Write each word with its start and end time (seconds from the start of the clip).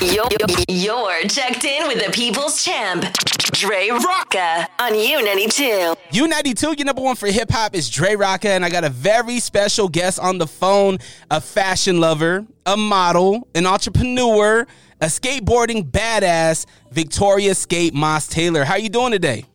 You're, 0.00 0.28
you're 0.68 1.22
checked 1.22 1.64
in 1.64 1.88
with 1.88 2.04
the 2.04 2.12
people's 2.12 2.62
champ, 2.62 3.04
Dre 3.50 3.88
Rocca, 3.88 4.68
on 4.78 4.92
U92. 4.92 5.96
U92, 6.12 6.78
your 6.78 6.84
number 6.86 7.02
one 7.02 7.16
for 7.16 7.26
hip 7.26 7.50
hop 7.50 7.74
is 7.74 7.90
Dre 7.90 8.14
Rocca, 8.14 8.48
and 8.48 8.64
I 8.64 8.70
got 8.70 8.84
a 8.84 8.90
very 8.90 9.40
special 9.40 9.88
guest 9.88 10.20
on 10.20 10.38
the 10.38 10.46
phone 10.46 10.98
a 11.32 11.40
fashion 11.40 11.98
lover, 11.98 12.46
a 12.64 12.76
model, 12.76 13.48
an 13.56 13.66
entrepreneur, 13.66 14.68
a 15.00 15.06
skateboarding 15.06 15.90
badass, 15.90 16.64
Victoria 16.92 17.56
Skate 17.56 17.92
Moss 17.92 18.28
Taylor. 18.28 18.62
How 18.62 18.76
you 18.76 18.90
doing 18.90 19.10
today? 19.10 19.46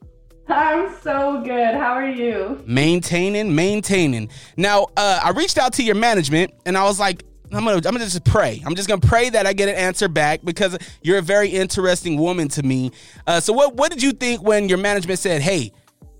I'm 0.49 0.93
so 1.01 1.41
good. 1.41 1.75
How 1.75 1.93
are 1.93 2.09
you? 2.09 2.61
Maintaining, 2.65 3.55
maintaining. 3.55 4.27
Now, 4.57 4.87
uh, 4.97 5.21
I 5.23 5.29
reached 5.29 5.57
out 5.57 5.71
to 5.75 5.83
your 5.83 5.95
management 5.95 6.53
and 6.65 6.77
I 6.77 6.83
was 6.83 6.99
like, 6.99 7.23
I'm 7.55 7.63
gonna, 7.65 7.77
I'm 7.77 7.81
gonna 7.81 7.99
just 7.99 8.23
pray. 8.25 8.61
I'm 8.65 8.75
just 8.75 8.87
gonna 8.87 9.01
pray 9.01 9.29
that 9.29 9.45
I 9.45 9.53
get 9.53 9.69
an 9.69 9.75
answer 9.75 10.07
back 10.07 10.41
because 10.43 10.77
you're 11.01 11.17
a 11.17 11.21
very 11.21 11.49
interesting 11.49 12.17
woman 12.17 12.47
to 12.49 12.63
me. 12.63 12.91
Uh, 13.27 13.39
so, 13.39 13.53
what, 13.53 13.75
what 13.75 13.91
did 13.91 14.01
you 14.01 14.11
think 14.11 14.41
when 14.41 14.69
your 14.69 14.77
management 14.77 15.19
said, 15.19 15.41
"Hey, 15.41 15.71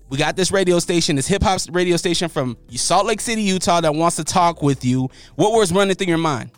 we 0.08 0.18
got 0.18 0.36
this 0.36 0.52
radio 0.52 0.78
station, 0.78 1.16
this 1.16 1.26
hip 1.26 1.42
hop 1.42 1.60
radio 1.72 1.96
station 1.96 2.28
from 2.28 2.56
Salt 2.70 3.06
Lake 3.06 3.20
City, 3.20 3.42
Utah, 3.42 3.80
that 3.80 3.94
wants 3.94 4.16
to 4.16 4.24
talk 4.24 4.62
with 4.62 4.84
you"? 4.84 5.08
What 5.36 5.52
was 5.52 5.72
running 5.72 5.94
through 5.96 6.08
your 6.08 6.18
mind? 6.18 6.50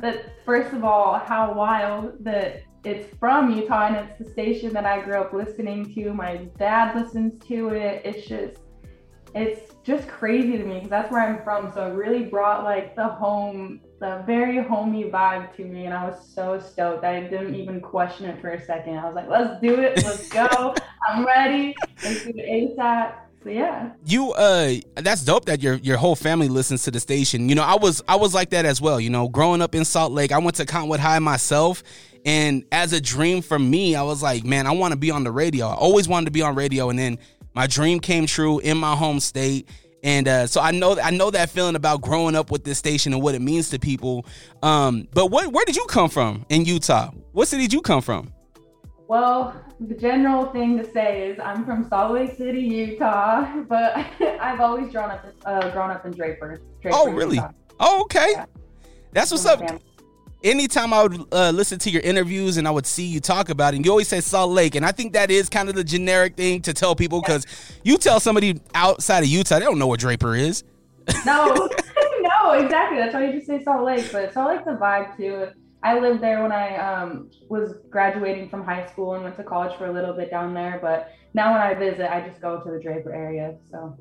That 0.00 0.44
first 0.44 0.72
of 0.72 0.84
all, 0.84 1.18
how 1.18 1.52
wild 1.52 2.24
that 2.24 2.62
it's 2.84 3.14
from 3.18 3.52
Utah 3.54 3.88
and 3.88 3.96
it's 3.96 4.18
the 4.18 4.30
station 4.30 4.72
that 4.72 4.86
I 4.86 5.02
grew 5.02 5.20
up 5.20 5.32
listening 5.32 5.92
to. 5.94 6.14
My 6.14 6.36
dad 6.58 6.96
listens 6.96 7.44
to 7.46 7.70
it. 7.70 8.02
It's 8.04 8.26
just, 8.26 8.60
it's 9.38 9.74
just 9.84 10.08
crazy 10.08 10.58
to 10.58 10.64
me 10.64 10.74
because 10.74 10.90
that's 10.90 11.10
where 11.10 11.22
I'm 11.22 11.42
from. 11.42 11.72
So 11.72 11.90
it 11.90 11.94
really 11.94 12.24
brought 12.24 12.64
like 12.64 12.94
the 12.94 13.06
home, 13.06 13.80
the 14.00 14.22
very 14.26 14.62
homey 14.62 15.04
vibe 15.04 15.54
to 15.56 15.64
me. 15.64 15.86
And 15.86 15.94
I 15.94 16.04
was 16.04 16.28
so 16.28 16.60
stoked. 16.60 17.04
I 17.04 17.20
didn't 17.20 17.54
even 17.54 17.80
question 17.80 18.26
it 18.26 18.40
for 18.40 18.50
a 18.50 18.64
second. 18.64 18.98
I 18.98 19.06
was 19.06 19.14
like, 19.14 19.28
let's 19.28 19.60
do 19.60 19.80
it. 19.80 20.02
Let's 20.04 20.28
go. 20.28 20.74
I'm 21.08 21.24
ready. 21.24 21.74
Let's 22.02 22.24
do 22.24 22.32
it 22.36 22.76
ASAP. 22.76 23.14
So 23.44 23.50
yeah. 23.50 23.92
You 24.04 24.32
uh 24.32 24.74
that's 24.96 25.24
dope 25.24 25.44
that 25.44 25.62
your 25.62 25.74
your 25.76 25.96
whole 25.96 26.16
family 26.16 26.48
listens 26.48 26.82
to 26.84 26.90
the 26.90 27.00
station. 27.00 27.48
You 27.48 27.54
know, 27.54 27.62
I 27.62 27.76
was 27.76 28.02
I 28.08 28.16
was 28.16 28.34
like 28.34 28.50
that 28.50 28.64
as 28.64 28.80
well. 28.80 29.00
You 29.00 29.10
know, 29.10 29.28
growing 29.28 29.62
up 29.62 29.74
in 29.74 29.84
Salt 29.84 30.12
Lake, 30.12 30.32
I 30.32 30.38
went 30.38 30.56
to 30.56 30.66
Cottonwood 30.66 31.00
High 31.00 31.20
myself. 31.20 31.82
And 32.24 32.64
as 32.72 32.92
a 32.92 33.00
dream 33.00 33.42
for 33.42 33.58
me, 33.58 33.94
I 33.94 34.02
was 34.02 34.22
like, 34.22 34.44
man, 34.44 34.66
I 34.66 34.72
want 34.72 34.92
to 34.92 34.98
be 34.98 35.10
on 35.10 35.24
the 35.24 35.30
radio. 35.30 35.66
I 35.68 35.74
always 35.74 36.08
wanted 36.08 36.26
to 36.26 36.32
be 36.32 36.42
on 36.42 36.56
radio. 36.56 36.90
And 36.90 36.98
then 36.98 37.18
my 37.54 37.66
dream 37.66 38.00
came 38.00 38.26
true 38.26 38.58
in 38.58 38.78
my 38.78 38.94
home 38.94 39.20
state. 39.20 39.68
And 40.02 40.28
uh, 40.28 40.46
so 40.46 40.60
I 40.60 40.70
know 40.70 40.98
I 41.00 41.10
know 41.10 41.30
that 41.30 41.50
feeling 41.50 41.74
about 41.74 42.02
growing 42.02 42.36
up 42.36 42.50
with 42.50 42.64
this 42.64 42.78
station 42.78 43.12
and 43.12 43.20
what 43.20 43.34
it 43.34 43.42
means 43.42 43.70
to 43.70 43.78
people. 43.78 44.26
Um, 44.62 45.08
but 45.12 45.26
what 45.26 45.52
where 45.52 45.64
did 45.64 45.76
you 45.76 45.84
come 45.86 46.08
from 46.08 46.46
in 46.48 46.64
Utah? 46.64 47.10
What 47.32 47.48
city 47.48 47.62
did 47.62 47.72
you 47.72 47.80
come 47.80 48.00
from? 48.00 48.32
Well, 49.08 49.54
the 49.80 49.94
general 49.94 50.46
thing 50.52 50.76
to 50.78 50.84
say 50.92 51.30
is 51.30 51.40
I'm 51.40 51.64
from 51.64 51.88
Salt 51.88 52.12
Lake 52.12 52.36
City, 52.36 52.60
Utah, 52.60 53.62
but 53.68 53.96
I've 54.40 54.60
always 54.60 54.92
grown 54.92 55.10
up 55.10 55.26
uh, 55.44 55.70
grown 55.70 55.90
up 55.90 56.06
in 56.06 56.12
Draper. 56.12 56.60
Draper 56.80 56.96
oh, 56.96 57.10
really? 57.10 57.36
Utah. 57.36 57.52
Oh, 57.80 58.02
okay. 58.02 58.32
Yeah. 58.32 58.46
That's 59.12 59.30
what's 59.30 59.46
up. 59.46 59.60
Anytime 60.44 60.92
I 60.92 61.02
would 61.02 61.24
uh, 61.32 61.50
listen 61.50 61.80
to 61.80 61.90
your 61.90 62.02
interviews 62.02 62.58
and 62.58 62.68
I 62.68 62.70
would 62.70 62.86
see 62.86 63.04
you 63.04 63.18
talk 63.18 63.48
about 63.48 63.74
it, 63.74 63.78
and 63.78 63.84
you 63.84 63.90
always 63.90 64.06
say 64.06 64.20
Salt 64.20 64.50
Lake, 64.50 64.76
and 64.76 64.86
I 64.86 64.92
think 64.92 65.12
that 65.14 65.30
is 65.30 65.48
kind 65.48 65.68
of 65.68 65.74
the 65.74 65.82
generic 65.82 66.36
thing 66.36 66.62
to 66.62 66.72
tell 66.72 66.94
people 66.94 67.20
because 67.20 67.44
you 67.82 67.98
tell 67.98 68.20
somebody 68.20 68.60
outside 68.72 69.24
of 69.24 69.28
Utah, 69.28 69.58
they 69.58 69.64
don't 69.64 69.80
know 69.80 69.88
what 69.88 69.98
Draper 69.98 70.36
is. 70.36 70.62
No, 71.26 71.68
no, 72.20 72.52
exactly. 72.52 72.98
That's 72.98 73.14
why 73.14 73.26
you 73.26 73.32
just 73.32 73.48
say 73.48 73.62
Salt 73.64 73.84
Lake, 73.84 74.10
but 74.12 74.32
Salt 74.32 74.54
Lake's 74.54 74.68
a 74.68 74.76
vibe 74.76 75.16
too. 75.16 75.48
I 75.82 75.98
lived 75.98 76.20
there 76.20 76.42
when 76.42 76.52
I 76.52 76.76
um, 76.76 77.30
was 77.48 77.74
graduating 77.90 78.48
from 78.48 78.64
high 78.64 78.86
school 78.86 79.14
and 79.14 79.24
went 79.24 79.36
to 79.36 79.44
college 79.44 79.76
for 79.76 79.86
a 79.86 79.92
little 79.92 80.12
bit 80.12 80.30
down 80.30 80.54
there. 80.54 80.78
But 80.80 81.12
now 81.34 81.52
when 81.52 81.60
I 81.60 81.74
visit, 81.74 82.12
I 82.12 82.26
just 82.28 82.40
go 82.40 82.60
to 82.60 82.70
the 82.70 82.80
Draper 82.80 83.12
area. 83.12 83.56
So. 83.70 83.96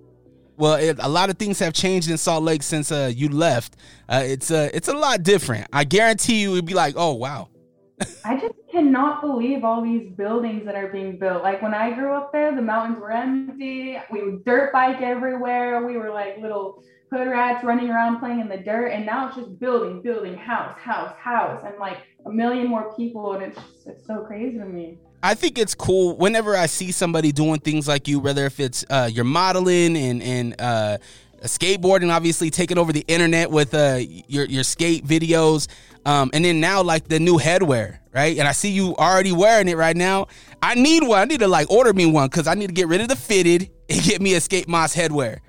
Well, 0.58 0.76
it, 0.76 0.98
a 1.00 1.08
lot 1.08 1.30
of 1.30 1.38
things 1.38 1.60
have 1.60 1.74
changed 1.74 2.10
in 2.10 2.18
Salt 2.18 2.44
Lake 2.44 2.64
since 2.64 2.92
uh, 2.92 3.12
you 3.14 3.30
left. 3.30 3.76
Uh, 4.10 4.24
it's 4.26 4.50
uh, 4.50 4.70
it's 4.74 4.88
a 4.88 4.94
lot 4.94 5.22
different. 5.22 5.68
I 5.72 5.84
guarantee 5.84 6.42
you, 6.42 6.54
it'd 6.54 6.66
be 6.66 6.74
like, 6.74 6.96
oh 6.98 7.14
wow. 7.14 7.50
I 8.26 8.40
just 8.40 8.54
cannot 8.72 9.22
believe 9.22 9.64
all 9.64 9.82
these 9.82 10.10
buildings 10.16 10.66
that 10.66 10.76
are 10.76 10.88
being 10.88 11.18
built. 11.18 11.44
Like 11.44 11.62
when 11.62 11.74
I 11.74 11.94
grew 11.94 12.14
up 12.14 12.32
there, 12.32 12.56
the 12.56 12.62
mountains 12.62 13.00
were 13.00 13.12
empty. 13.12 13.98
We 14.12 14.24
would 14.24 14.46
dirt 14.46 14.72
bike 14.74 15.02
everywhere. 15.02 15.86
We 15.86 15.98
were 15.98 16.10
like 16.10 16.38
little 16.40 16.84
hood 17.12 17.28
rats 17.28 17.64
running 17.64 17.90
around 17.90 18.20
playing 18.20 18.40
in 18.40 18.50
the 18.50 18.58
dirt 18.58 18.88
and 18.88 19.06
now 19.06 19.28
it's 19.28 19.38
just 19.38 19.60
building 19.60 20.02
building 20.02 20.36
house 20.36 20.78
house 20.78 21.16
house 21.18 21.64
and 21.66 21.78
like 21.80 22.00
a 22.26 22.30
million 22.30 22.68
more 22.68 22.94
people 22.98 23.32
and 23.34 23.44
it's 23.44 23.56
just, 23.56 23.88
it's 23.88 24.06
so 24.06 24.26
crazy 24.26 24.58
to 24.58 24.66
me 24.66 24.98
I 25.24 25.34
think 25.34 25.58
it's 25.58 25.74
cool 25.74 26.16
whenever 26.16 26.56
I 26.56 26.68
see 26.68 26.92
somebody 26.92 27.32
doing 27.32 27.60
things 27.60 27.88
like 27.88 28.08
you, 28.08 28.20
whether 28.20 28.46
if 28.46 28.60
it's 28.60 28.86
uh, 28.90 29.10
you're 29.12 29.26
modeling 29.26 29.98
and 29.98 30.22
and 30.22 30.56
uh, 30.60 30.98
skateboarding, 31.42 32.12
obviously 32.14 32.50
taking 32.50 32.78
over 32.78 32.94
the 32.94 33.04
internet 33.08 33.50
with 33.50 33.74
uh, 33.74 34.00
your 34.28 34.46
your 34.46 34.64
skate 34.64 35.06
videos, 35.06 35.68
um, 36.06 36.30
and 36.34 36.46
then 36.46 36.60
now 36.60 36.84
like 36.84 37.08
the 37.08 37.20
new 37.20 37.38
headwear, 37.38 38.00
right? 38.14 38.38
And 38.38 38.48
I 38.48 38.52
see 38.52 38.70
you 38.70 38.96
already 38.96 39.32
wearing 39.32 39.68
it 39.68 39.78
right 39.78 39.98
now. 39.98 40.28
I 40.62 40.76
need 40.76 41.04
one. 41.04 41.20
I 41.20 41.26
need 41.26 41.40
to 41.40 41.48
like 41.48 41.70
order 41.72 41.94
me 41.94 42.06
one 42.06 42.30
because 42.30 42.48
I 42.48 42.54
need 42.54 42.68
to 42.68 42.74
get 42.74 42.88
rid 42.88 43.02
of 43.02 43.08
the 43.08 43.16
fitted 43.16 43.70
and 43.90 44.02
get 44.04 44.22
me 44.22 44.36
a 44.36 44.42
skate 44.42 44.68
moss 44.68 44.96
headwear. 44.96 45.40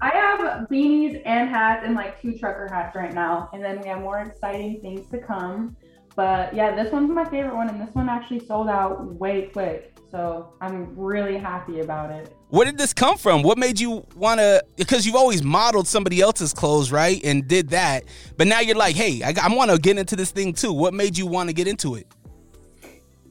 I 0.00 0.10
have 0.10 0.68
beanies 0.68 1.22
and 1.24 1.48
hats 1.48 1.82
and 1.84 1.94
like 1.94 2.20
two 2.20 2.36
trucker 2.36 2.68
hats 2.70 2.94
right 2.94 3.14
now. 3.14 3.48
And 3.52 3.64
then 3.64 3.80
we 3.80 3.88
have 3.88 4.00
more 4.00 4.20
exciting 4.20 4.80
things 4.80 5.08
to 5.10 5.18
come. 5.18 5.76
But 6.16 6.54
yeah, 6.54 6.74
this 6.74 6.90
one's 6.92 7.10
my 7.10 7.24
favorite 7.26 7.54
one. 7.54 7.68
And 7.68 7.80
this 7.80 7.94
one 7.94 8.08
actually 8.08 8.44
sold 8.44 8.68
out 8.68 9.04
way 9.14 9.48
quick. 9.52 9.92
So 10.10 10.54
I'm 10.60 10.96
really 10.96 11.36
happy 11.36 11.80
about 11.80 12.10
it. 12.10 12.34
Where 12.48 12.64
did 12.64 12.78
this 12.78 12.94
come 12.94 13.18
from? 13.18 13.42
What 13.42 13.58
made 13.58 13.78
you 13.78 14.06
want 14.16 14.40
to? 14.40 14.64
Because 14.76 15.04
you've 15.04 15.16
always 15.16 15.42
modeled 15.42 15.86
somebody 15.86 16.20
else's 16.20 16.54
clothes, 16.54 16.90
right? 16.90 17.22
And 17.22 17.46
did 17.46 17.68
that. 17.70 18.04
But 18.36 18.46
now 18.46 18.60
you're 18.60 18.76
like, 18.76 18.96
hey, 18.96 19.22
I, 19.22 19.34
I 19.42 19.54
want 19.54 19.70
to 19.70 19.78
get 19.78 19.98
into 19.98 20.16
this 20.16 20.30
thing 20.30 20.54
too. 20.54 20.72
What 20.72 20.94
made 20.94 21.18
you 21.18 21.26
want 21.26 21.48
to 21.50 21.52
get 21.52 21.66
into 21.66 21.96
it? 21.96 22.06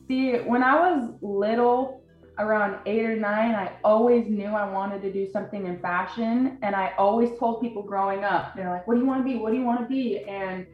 See, 0.08 0.34
when 0.38 0.62
I 0.62 0.76
was 0.76 1.14
little, 1.22 2.04
around 2.38 2.78
eight 2.86 3.06
or 3.06 3.16
nine, 3.16 3.56
I 3.56 3.72
always 3.84 4.28
knew 4.28 4.48
I 4.48 4.70
wanted 4.70 5.02
to 5.04 5.12
do 5.12 5.32
something 5.32 5.66
in 5.66 5.80
fashion. 5.80 6.58
And 6.62 6.76
I 6.76 6.94
always 6.98 7.30
told 7.40 7.62
people 7.62 7.82
growing 7.82 8.24
up, 8.24 8.56
they're 8.56 8.70
like, 8.70 8.86
what 8.88 8.96
do 8.96 9.00
you 9.00 9.08
want 9.08 9.26
to 9.26 9.34
be? 9.34 9.40
What 9.40 9.52
do 9.52 9.58
you 9.58 9.64
want 9.64 9.82
to 9.82 9.88
be? 9.88 10.20
And 10.20 10.68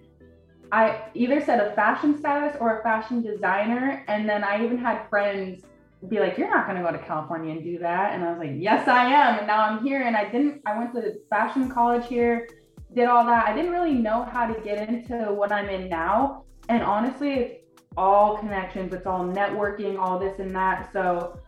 I 0.72 1.04
either 1.14 1.42
said 1.44 1.60
a 1.60 1.76
fashion 1.76 2.18
stylist 2.18 2.58
or 2.62 2.80
a 2.80 2.84
fashion 2.84 3.22
designer. 3.22 4.06
And 4.08 4.28
then 4.28 4.44
I 4.44 4.64
even 4.64 4.78
had 4.78 5.08
friends 5.10 5.64
be 6.08 6.20
like, 6.20 6.38
you're 6.38 6.50
not 6.50 6.66
going 6.66 6.78
to 6.78 6.84
go 6.84 6.92
to 6.92 7.04
California 7.04 7.54
and 7.54 7.64
do 7.64 7.78
that. 7.80 8.14
And 8.14 8.24
I 8.24 8.32
was 8.32 8.40
like, 8.40 8.56
yes, 8.56 8.88
I 8.88 9.06
am. 9.06 9.40
And 9.40 9.48
now 9.48 9.62
I'm 9.62 9.84
here. 9.84 10.02
And 10.02 10.16
I 10.16 10.30
didn't, 10.30 10.62
I 10.66 10.78
went 10.78 10.94
to 10.94 11.16
fashion 11.30 11.70
college 11.70 12.08
here, 12.08 12.48
did 12.96 13.06
all 13.06 13.26
that. 13.26 13.48
I 13.48 13.56
didn't 13.56 13.72
really 13.72 13.94
know 13.94 14.24
how 14.24 14.52
to 14.52 14.60
get 14.62 14.90
into 14.90 15.32
what 15.34 15.52
I'm 15.52 15.70
in 15.70 15.90
now. 15.90 16.46
And 16.70 16.82
honestly, 16.82 17.34
it's 17.34 17.82
all 17.98 18.38
connections, 18.38 18.94
it's 18.94 19.06
all 19.06 19.26
networking, 19.26 20.00
all 20.00 20.18
this 20.18 20.40
and 20.40 20.56
that. 20.56 20.92
So 20.94 21.40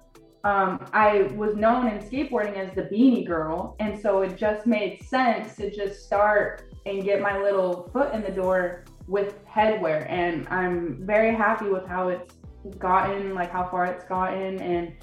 um, 0.43 0.85
I 0.91 1.23
was 1.35 1.55
known 1.55 1.87
in 1.87 1.99
skateboarding 1.99 2.57
as 2.57 2.75
the 2.75 2.83
beanie 2.83 3.25
girl. 3.25 3.75
And 3.79 3.99
so 3.99 4.21
it 4.21 4.37
just 4.37 4.67
made 4.67 5.01
sense 5.01 5.55
to 5.55 5.71
just 5.71 6.05
start 6.05 6.73
and 6.85 7.03
get 7.03 7.21
my 7.21 7.41
little 7.41 7.89
foot 7.93 8.13
in 8.13 8.21
the 8.21 8.31
door 8.31 8.83
with 9.07 9.43
headwear. 9.45 10.09
And 10.09 10.47
I'm 10.49 11.05
very 11.05 11.33
happy 11.33 11.69
with 11.69 11.85
how 11.87 12.09
it's 12.09 12.35
gotten, 12.79 13.33
like 13.33 13.51
how 13.51 13.67
far 13.69 13.85
it's 13.85 14.05
gotten, 14.05 14.59
and 14.59 14.93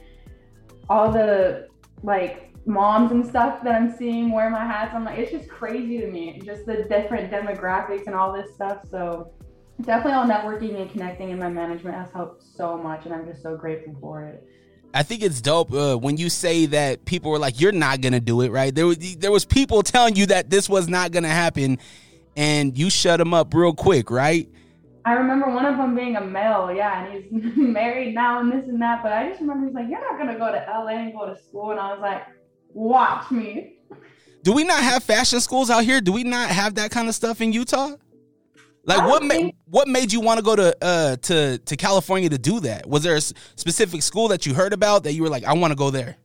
all 0.89 1.11
the 1.13 1.69
like 2.03 2.51
moms 2.67 3.13
and 3.13 3.27
stuff 3.27 3.63
that 3.63 3.75
I'm 3.75 3.97
seeing 3.97 4.33
wear 4.33 4.51
my 4.51 4.65
hats. 4.65 4.95
I'm 4.95 5.05
like, 5.05 5.19
it's 5.19 5.31
just 5.31 5.49
crazy 5.49 5.99
to 5.99 6.07
me, 6.07 6.41
just 6.45 6.67
the 6.67 6.85
different 6.85 7.31
demographics 7.31 8.07
and 8.07 8.15
all 8.15 8.33
this 8.33 8.55
stuff. 8.55 8.79
So 8.91 9.33
definitely 9.83 10.13
all 10.13 10.27
networking 10.27 10.81
and 10.81 10.91
connecting 10.91 11.31
in 11.31 11.39
my 11.39 11.49
management 11.49 11.97
has 11.97 12.11
helped 12.13 12.43
so 12.43 12.77
much. 12.77 13.07
And 13.07 13.15
I'm 13.15 13.27
just 13.27 13.43
so 13.43 13.57
grateful 13.57 13.97
for 14.01 14.25
it. 14.25 14.47
I 14.93 15.03
think 15.03 15.23
it's 15.23 15.41
dope 15.41 15.73
uh, 15.73 15.97
when 15.97 16.17
you 16.17 16.29
say 16.29 16.67
that 16.67 17.05
people 17.05 17.31
were 17.31 17.39
like, 17.39 17.61
"You're 17.61 17.71
not 17.71 18.01
gonna 18.01 18.21
do 18.21 18.41
it," 18.41 18.51
right? 18.51 18.75
There 18.75 18.93
there 18.95 19.31
was 19.31 19.45
people 19.45 19.83
telling 19.83 20.17
you 20.17 20.27
that 20.27 20.51
this 20.51 20.69
was 20.69 20.89
not 20.89 21.13
gonna 21.13 21.29
happen, 21.29 21.79
and 22.37 22.77
you 22.77 22.91
shut 22.91 23.19
them 23.19 23.35
up 23.35 23.53
real 23.55 23.73
quick, 23.73 24.11
right? 24.11 24.49
I 25.05 25.15
remember 25.15 25.51
one 25.51 25.65
of 25.65 25.77
them 25.77 25.95
being 25.95 26.17
a 26.17 26.21
male, 26.21 26.73
yeah, 26.73 27.05
and 27.07 27.25
he's 27.25 27.57
married 27.57 28.15
now 28.15 28.41
and 28.41 28.53
this 28.53 28.69
and 28.69 28.81
that. 28.83 29.03
But 29.03 29.13
I 29.13 29.29
just 29.29 29.41
remember 29.41 29.67
he's 29.67 29.75
like, 29.75 29.89
"You're 29.89 30.01
not 30.01 30.19
gonna 30.19 30.39
go 30.39 30.53
to 30.53 30.65
LA 30.69 30.93
and 30.99 31.13
go 31.13 31.27
to 31.27 31.41
school," 31.43 31.71
and 31.71 31.81
I 31.81 31.93
was 31.93 32.01
like, 32.01 32.23
"Watch 32.73 33.31
me." 33.31 33.77
Do 34.43 34.53
we 34.53 34.65
not 34.65 34.83
have 34.83 35.03
fashion 35.03 35.41
schools 35.41 35.71
out 35.71 35.85
here? 35.85 36.01
Do 36.01 36.13
we 36.13 36.25
not 36.25 36.49
have 36.51 36.75
that 36.77 36.91
kind 36.91 37.09
of 37.09 37.15
stuff 37.15 37.41
in 37.41 37.53
Utah? 37.53 37.97
Like 38.85 39.07
what 39.07 39.23
made 39.23 39.55
what 39.67 39.89
made 39.89 40.13
you 40.13 40.21
want 40.21 40.39
to 40.39 40.45
go 40.45 40.57
to 40.57 40.77
uh 40.83 41.17
to 41.17 41.59
to 41.59 41.77
California 41.77 42.29
to 42.31 42.39
do 42.39 42.61
that? 42.61 42.87
Was 42.89 43.03
there 43.03 43.15
a 43.15 43.21
specific 43.21 44.03
school 44.03 44.29
that 44.29 44.47
you 44.47 44.55
heard 44.55 44.73
about 44.73 45.05
that 45.05 45.13
you 45.13 45.23
were 45.23 45.29
like, 45.29 45.45
I 45.45 45.53
want 45.53 45.71
to 45.73 45.77
go 45.77 45.91
there? 45.91 46.17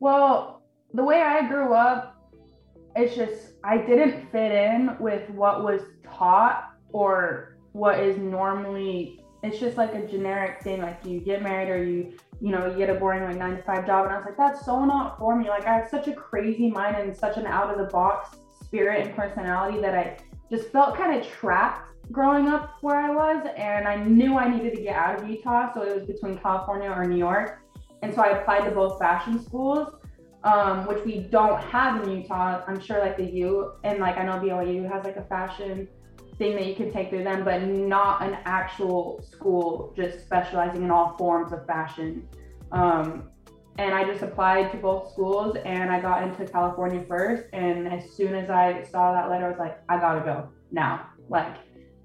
Well, 0.00 0.62
the 0.94 1.04
way 1.04 1.20
I 1.20 1.46
grew 1.48 1.74
up, 1.74 2.21
it's 2.96 3.14
just 3.14 3.52
I 3.64 3.78
didn't 3.78 4.30
fit 4.30 4.52
in 4.52 4.96
with 4.98 5.28
what 5.30 5.62
was 5.62 5.82
taught 6.04 6.74
or 6.92 7.56
what 7.72 7.98
is 7.98 8.18
normally 8.18 9.22
it's 9.42 9.58
just 9.58 9.76
like 9.76 9.94
a 9.94 10.06
generic 10.06 10.62
thing 10.62 10.80
like 10.80 11.04
you 11.04 11.20
get 11.20 11.42
married 11.42 11.68
or 11.68 11.82
you 11.82 12.12
you 12.40 12.50
know 12.50 12.66
you 12.66 12.76
get 12.76 12.90
a 12.90 12.94
boring 12.94 13.24
like 13.24 13.36
nine 13.36 13.56
to 13.56 13.62
five 13.62 13.86
job 13.86 14.04
and 14.04 14.14
i 14.14 14.16
was 14.16 14.24
like 14.24 14.36
that's 14.36 14.64
so 14.64 14.84
not 14.84 15.18
for 15.18 15.36
me. 15.36 15.48
Like 15.48 15.66
i 15.66 15.74
have 15.78 15.88
such 15.88 16.06
a 16.08 16.12
crazy 16.12 16.70
mind 16.70 16.96
and 16.96 17.16
such 17.16 17.36
an 17.36 17.46
out 17.46 17.70
of 17.70 17.78
the 17.78 17.90
box 17.90 18.36
spirit 18.62 19.06
and 19.06 19.16
personality 19.16 19.80
that 19.80 19.94
i 19.94 20.16
just 20.50 20.68
felt 20.68 20.96
kind 20.96 21.18
of 21.18 21.26
trapped 21.26 21.90
growing 22.10 22.48
up 22.48 22.74
where 22.82 22.96
i 22.96 23.10
was 23.10 23.46
and 23.56 23.88
i 23.88 23.96
knew 23.96 24.36
i 24.36 24.48
needed 24.48 24.74
to 24.76 24.82
get 24.82 24.94
out 24.94 25.20
of 25.20 25.28
utah 25.28 25.72
so 25.72 25.82
it 25.82 25.94
was 25.94 26.04
between 26.04 26.36
california 26.38 26.90
or 26.90 27.04
new 27.06 27.16
york 27.16 27.60
and 28.02 28.12
so 28.14 28.20
i 28.20 28.38
applied 28.38 28.64
to 28.64 28.70
both 28.70 28.98
fashion 28.98 29.42
schools 29.42 29.94
um, 30.44 30.86
which 30.86 31.04
we 31.04 31.18
don't 31.18 31.60
have 31.62 32.02
in 32.02 32.10
utah 32.22 32.62
i'm 32.66 32.80
sure 32.80 32.98
like 32.98 33.16
the 33.16 33.24
u 33.24 33.72
and 33.84 33.98
like 33.98 34.16
i 34.16 34.24
know 34.24 34.32
byu 34.32 34.90
has 34.90 35.04
like 35.04 35.16
a 35.16 35.24
fashion 35.24 35.88
thing 36.38 36.56
that 36.56 36.66
you 36.66 36.74
can 36.74 36.90
take 36.90 37.10
through 37.10 37.24
them, 37.24 37.44
but 37.44 37.62
not 37.62 38.22
an 38.22 38.38
actual 38.44 39.22
school 39.22 39.92
just 39.96 40.20
specializing 40.20 40.82
in 40.82 40.90
all 40.90 41.16
forms 41.16 41.52
of 41.52 41.66
fashion. 41.66 42.26
Um, 42.72 43.28
and 43.78 43.94
I 43.94 44.04
just 44.04 44.22
applied 44.22 44.70
to 44.72 44.78
both 44.78 45.12
schools 45.12 45.56
and 45.64 45.90
I 45.90 46.00
got 46.00 46.22
into 46.22 46.44
California 46.44 47.04
first. 47.08 47.44
And 47.52 47.88
as 47.88 48.10
soon 48.10 48.34
as 48.34 48.50
I 48.50 48.82
saw 48.84 49.12
that 49.12 49.30
letter, 49.30 49.46
I 49.46 49.50
was 49.50 49.58
like, 49.58 49.78
I 49.88 49.98
gotta 49.98 50.20
go 50.20 50.48
now. 50.70 51.06
Like, 51.28 51.56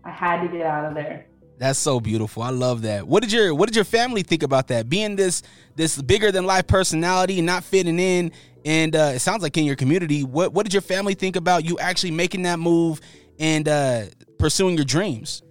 I 0.04 0.12
had 0.12 0.42
to 0.42 0.48
get 0.48 0.66
out 0.66 0.86
of 0.86 0.94
there. 0.94 1.27
That's 1.58 1.80
so 1.80 2.00
beautiful. 2.00 2.44
I 2.44 2.52
love 2.52 2.84
that. 2.84 3.08
What 3.08 3.24
did 3.24 3.32
your 3.32 3.54
What 3.54 3.68
did 3.68 3.76
your 3.76 3.86
family 3.86 4.22
think 4.22 4.44
about 4.44 4.68
that? 4.68 4.90
Being 4.90 5.16
this 5.16 5.42
this 5.76 6.00
bigger 6.02 6.32
than 6.32 6.46
life 6.46 6.68
personality, 6.68 7.42
not 7.42 7.64
fitting 7.64 8.00
in, 8.00 8.32
and 8.64 8.96
uh, 8.96 9.14
it 9.16 9.20
sounds 9.20 9.42
like 9.42 9.58
in 9.58 9.66
your 9.66 9.76
community. 9.76 10.24
What 10.24 10.54
What 10.54 10.66
did 10.66 10.74
your 10.74 10.84
family 10.84 11.16
think 11.16 11.36
about 11.36 11.66
you 11.66 11.80
actually 11.80 12.12
making 12.12 12.44
that 12.44 12.60
move 12.60 13.02
and 13.40 13.68
uh, 13.68 14.04
pursuing 14.38 14.76
your 14.76 14.86
dreams? 14.86 15.42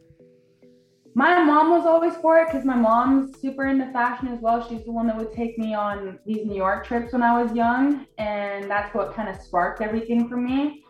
My 1.15 1.43
mom 1.43 1.71
was 1.71 1.87
always 1.87 2.15
for 2.17 2.39
it 2.39 2.49
because 2.49 2.65
my 2.65 2.77
mom's 2.77 3.41
super 3.41 3.67
into 3.67 3.91
fashion 3.91 4.29
as 4.29 4.39
well. 4.39 4.69
She's 4.69 4.85
the 4.85 4.93
one 4.93 5.07
that 5.07 5.17
would 5.17 5.33
take 5.33 5.59
me 5.59 5.75
on 5.75 6.19
these 6.27 6.45
New 6.45 6.55
York 6.55 6.87
trips 6.87 7.15
when 7.15 7.23
I 7.23 7.43
was 7.43 7.53
young, 7.53 8.07
and 8.19 8.71
that's 8.71 8.95
what 8.95 9.15
kind 9.15 9.29
of 9.29 9.41
sparked 9.41 9.81
everything 9.81 10.29
for 10.29 10.37
me. 10.37 10.85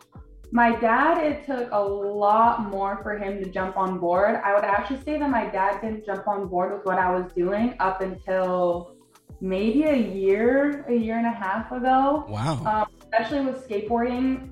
My 0.57 0.75
dad, 0.75 1.23
it 1.23 1.45
took 1.45 1.69
a 1.71 1.79
lot 1.79 2.71
more 2.71 2.99
for 3.03 3.19
him 3.19 3.45
to 3.45 3.51
jump 3.51 3.77
on 3.77 3.99
board. 3.99 4.41
I 4.43 4.55
would 4.55 4.65
actually 4.65 5.03
say 5.03 5.19
that 5.19 5.29
my 5.29 5.45
dad 5.51 5.83
didn't 5.83 6.07
jump 6.07 6.27
on 6.27 6.49
board 6.49 6.73
with 6.73 6.87
what 6.87 6.99
I 6.99 7.11
was 7.15 7.31
doing 7.35 7.75
up 7.79 8.01
until 8.01 8.97
maybe 9.43 9.83
a 9.83 9.95
year, 9.95 10.87
a 10.89 10.95
year 10.95 11.19
and 11.19 11.27
a 11.27 11.31
half 11.31 11.71
ago. 11.73 12.25
Wow. 12.27 12.65
Um, 12.65 12.89
especially 13.03 13.45
with 13.45 13.69
skateboarding, 13.69 14.49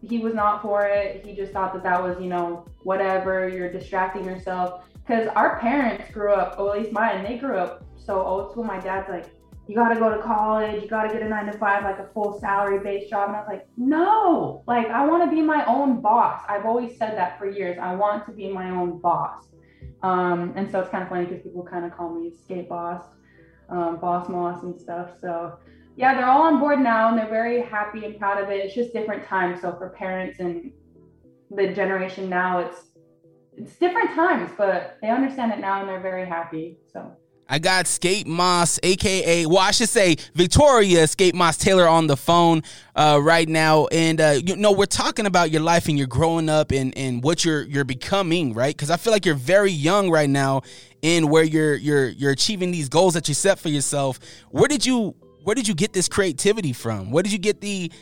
he 0.00 0.20
was 0.20 0.32
not 0.32 0.62
for 0.62 0.86
it. 0.86 1.22
He 1.22 1.36
just 1.36 1.52
thought 1.52 1.74
that 1.74 1.82
that 1.82 2.02
was, 2.02 2.16
you 2.18 2.28
know, 2.28 2.64
whatever, 2.84 3.46
you're 3.46 3.70
distracting 3.70 4.24
yourself. 4.24 4.84
Because 5.06 5.28
our 5.36 5.60
parents 5.60 6.10
grew 6.14 6.32
up, 6.32 6.58
or 6.58 6.74
at 6.74 6.80
least 6.80 6.92
mine, 6.92 7.22
they 7.22 7.36
grew 7.36 7.58
up 7.58 7.84
so 7.98 8.22
old 8.22 8.52
school. 8.52 8.64
My 8.64 8.80
dad's 8.80 9.10
like, 9.10 9.26
you 9.68 9.74
got 9.74 9.88
to 9.92 9.98
go 9.98 10.14
to 10.14 10.22
college, 10.22 10.82
you 10.82 10.88
got 10.88 11.04
to 11.04 11.12
get 11.12 11.22
a 11.22 11.28
nine 11.28 11.46
to 11.46 11.58
five, 11.58 11.82
like 11.82 11.98
a 11.98 12.08
full 12.14 12.38
salary 12.38 12.78
based 12.78 13.10
job. 13.10 13.28
And 13.28 13.36
I 13.36 13.40
was 13.40 13.48
like, 13.48 13.68
no, 13.76 14.62
like 14.66 14.86
I 14.88 15.04
want 15.04 15.28
to 15.28 15.34
be 15.34 15.42
my 15.42 15.64
own 15.66 16.00
boss. 16.00 16.42
I've 16.48 16.64
always 16.64 16.96
said 16.96 17.16
that 17.16 17.38
for 17.38 17.50
years. 17.50 17.76
I 17.80 17.94
want 17.94 18.26
to 18.26 18.32
be 18.32 18.48
my 18.48 18.70
own 18.70 19.00
boss. 19.00 19.46
Um, 20.02 20.52
and 20.56 20.70
so 20.70 20.80
it's 20.80 20.90
kind 20.90 21.02
of 21.02 21.08
funny 21.08 21.24
because 21.24 21.42
people 21.42 21.64
kind 21.64 21.84
of 21.84 21.96
call 21.96 22.14
me 22.14 22.32
skate 22.44 22.68
boss, 22.68 23.02
um, 23.68 23.96
boss 23.96 24.28
moss 24.28 24.62
and 24.62 24.78
stuff. 24.80 25.10
So 25.20 25.58
yeah, 25.96 26.14
they're 26.14 26.28
all 26.28 26.42
on 26.42 26.60
board 26.60 26.78
now 26.80 27.08
and 27.08 27.18
they're 27.18 27.28
very 27.28 27.62
happy 27.62 28.04
and 28.04 28.18
proud 28.18 28.42
of 28.42 28.50
it. 28.50 28.64
It's 28.64 28.74
just 28.74 28.92
different 28.92 29.26
times. 29.26 29.62
So 29.62 29.72
for 29.76 29.88
parents 29.90 30.38
and 30.38 30.70
the 31.50 31.68
generation 31.72 32.28
now, 32.28 32.58
it's 32.58 32.82
it's 33.56 33.76
different 33.76 34.14
times, 34.14 34.50
but 34.58 34.98
they 35.00 35.08
understand 35.08 35.50
it 35.50 35.58
now 35.58 35.80
and 35.80 35.88
they're 35.88 36.00
very 36.00 36.26
happy. 36.26 36.78
So 36.92 37.16
I 37.48 37.60
got 37.60 37.86
Skate 37.86 38.26
Moss, 38.26 38.80
aka, 38.82 39.46
well, 39.46 39.58
I 39.58 39.70
should 39.70 39.88
say 39.88 40.16
Victoria 40.34 41.06
Skate 41.06 41.34
Moss 41.34 41.56
Taylor 41.56 41.86
on 41.86 42.08
the 42.08 42.16
phone 42.16 42.62
uh, 42.96 43.20
right 43.22 43.48
now, 43.48 43.86
and 43.86 44.20
uh, 44.20 44.40
you 44.44 44.56
know 44.56 44.72
we're 44.72 44.86
talking 44.86 45.26
about 45.26 45.52
your 45.52 45.62
life 45.62 45.86
and 45.86 45.96
you're 45.96 46.08
growing 46.08 46.48
up 46.48 46.72
and 46.72 46.96
and 46.98 47.22
what 47.22 47.44
you're 47.44 47.62
you're 47.62 47.84
becoming, 47.84 48.52
right? 48.52 48.74
Because 48.74 48.90
I 48.90 48.96
feel 48.96 49.12
like 49.12 49.24
you're 49.24 49.36
very 49.36 49.70
young 49.70 50.10
right 50.10 50.28
now 50.28 50.62
in 51.02 51.28
where 51.28 51.44
you're 51.44 51.76
you're 51.76 52.08
you're 52.08 52.32
achieving 52.32 52.72
these 52.72 52.88
goals 52.88 53.14
that 53.14 53.28
you 53.28 53.34
set 53.34 53.60
for 53.60 53.68
yourself. 53.68 54.18
Where 54.50 54.68
did 54.68 54.84
you 54.84 55.14
where 55.44 55.54
did 55.54 55.68
you 55.68 55.74
get 55.74 55.92
this 55.92 56.08
creativity 56.08 56.72
from? 56.72 57.12
Where 57.12 57.22
did 57.22 57.32
you 57.32 57.38
get 57.38 57.60
the 57.60 57.92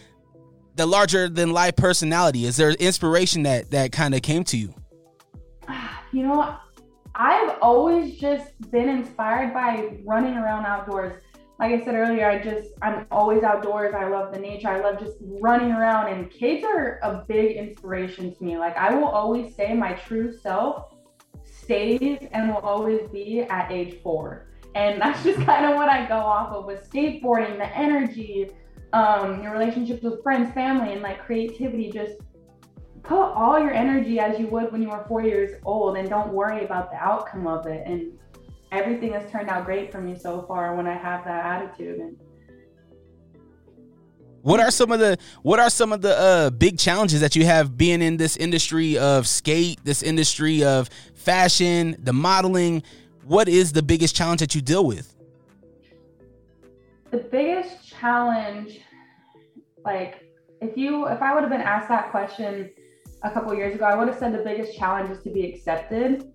the 0.76 0.86
larger 0.86 1.28
than 1.28 1.52
life 1.52 1.76
personality? 1.76 2.46
Is 2.46 2.56
there 2.56 2.70
inspiration 2.70 3.42
that 3.42 3.72
that 3.72 3.92
kind 3.92 4.14
of 4.14 4.22
came 4.22 4.44
to 4.44 4.56
you? 4.56 4.74
You 6.12 6.22
know, 6.22 6.56
I've 7.14 7.58
always 7.62 8.16
just 8.16 8.52
been 8.70 8.88
inspired 8.88 9.54
by 9.54 9.98
running 10.04 10.36
around 10.36 10.66
outdoors. 10.66 11.22
Like 11.60 11.80
I 11.80 11.84
said 11.84 11.94
earlier, 11.94 12.28
I 12.28 12.42
just 12.42 12.70
I'm 12.82 13.06
always 13.12 13.44
outdoors. 13.44 13.94
I 13.94 14.08
love 14.08 14.32
the 14.32 14.40
nature. 14.40 14.68
I 14.68 14.80
love 14.80 14.98
just 14.98 15.16
running 15.20 15.70
around 15.70 16.12
and 16.12 16.30
kids 16.30 16.64
are 16.64 16.98
a 17.02 17.24
big 17.28 17.56
inspiration 17.56 18.34
to 18.34 18.44
me. 18.44 18.58
Like 18.58 18.76
I 18.76 18.92
will 18.94 19.08
always 19.08 19.54
say 19.54 19.74
my 19.74 19.92
true 19.92 20.36
self 20.36 20.94
stays 21.44 22.18
and 22.32 22.48
will 22.48 22.58
always 22.58 23.08
be 23.10 23.42
at 23.42 23.70
age 23.70 24.00
4 24.02 24.48
and 24.74 25.00
that's 25.00 25.22
just 25.22 25.40
kind 25.46 25.64
of 25.64 25.76
what 25.76 25.88
I 25.88 26.06
go 26.06 26.16
off 26.16 26.52
of 26.52 26.64
with 26.66 26.88
skateboarding, 26.90 27.56
the 27.58 27.76
energy, 27.76 28.50
um, 28.92 29.42
your 29.42 29.52
relationships 29.52 30.02
with 30.02 30.22
friends, 30.22 30.52
family, 30.52 30.92
and 30.92 31.02
like 31.02 31.24
creativity. 31.24 31.90
Just 31.90 32.14
put 33.04 33.32
all 33.32 33.58
your 33.58 33.72
energy 33.72 34.18
as 34.18 34.38
you 34.38 34.46
would 34.48 34.72
when 34.72 34.82
you 34.82 34.88
were 34.88 35.04
four 35.06 35.22
years 35.22 35.60
old 35.64 35.96
and 35.96 36.08
don't 36.08 36.32
worry 36.32 36.64
about 36.64 36.90
the 36.90 36.96
outcome 36.96 37.46
of 37.46 37.66
it. 37.66 37.86
And 37.86 38.18
everything 38.72 39.12
has 39.12 39.30
turned 39.30 39.48
out 39.48 39.64
great 39.64 39.92
for 39.92 40.00
me 40.00 40.18
so 40.18 40.42
far 40.42 40.74
when 40.74 40.86
I 40.86 40.94
have 40.94 41.24
that 41.24 41.44
attitude. 41.44 42.00
And 42.00 42.16
what 44.42 44.60
are 44.60 44.70
some 44.70 44.90
of 44.90 44.98
the 44.98 45.16
what 45.42 45.60
are 45.60 45.70
some 45.70 45.92
of 45.92 46.02
the 46.02 46.18
uh, 46.18 46.50
big 46.50 46.78
challenges 46.78 47.20
that 47.20 47.36
you 47.36 47.46
have 47.46 47.78
being 47.78 48.02
in 48.02 48.16
this 48.16 48.36
industry 48.36 48.98
of 48.98 49.26
skate, 49.26 49.78
this 49.84 50.02
industry 50.02 50.64
of 50.64 50.90
fashion, 51.14 51.96
the 52.02 52.12
modeling? 52.12 52.82
what 53.26 53.48
is 53.48 53.72
the 53.72 53.82
biggest 53.82 54.14
challenge 54.14 54.40
that 54.40 54.54
you 54.54 54.60
deal 54.60 54.84
with? 54.84 55.14
The 57.10 57.18
biggest 57.18 57.88
challenge, 57.88 58.80
like 59.84 60.30
if 60.60 60.76
you 60.76 61.06
if 61.08 61.22
I 61.22 61.34
would 61.34 61.42
have 61.42 61.50
been 61.50 61.60
asked 61.60 61.88
that 61.88 62.10
question 62.10 62.70
a 63.24 63.30
couple 63.30 63.54
years 63.54 63.74
ago, 63.74 63.86
I 63.86 63.96
would 63.96 64.06
have 64.06 64.18
said 64.18 64.32
the 64.32 64.44
biggest 64.44 64.76
challenge 64.76 65.10
is 65.10 65.22
to 65.24 65.30
be 65.30 65.50
accepted. 65.50 66.30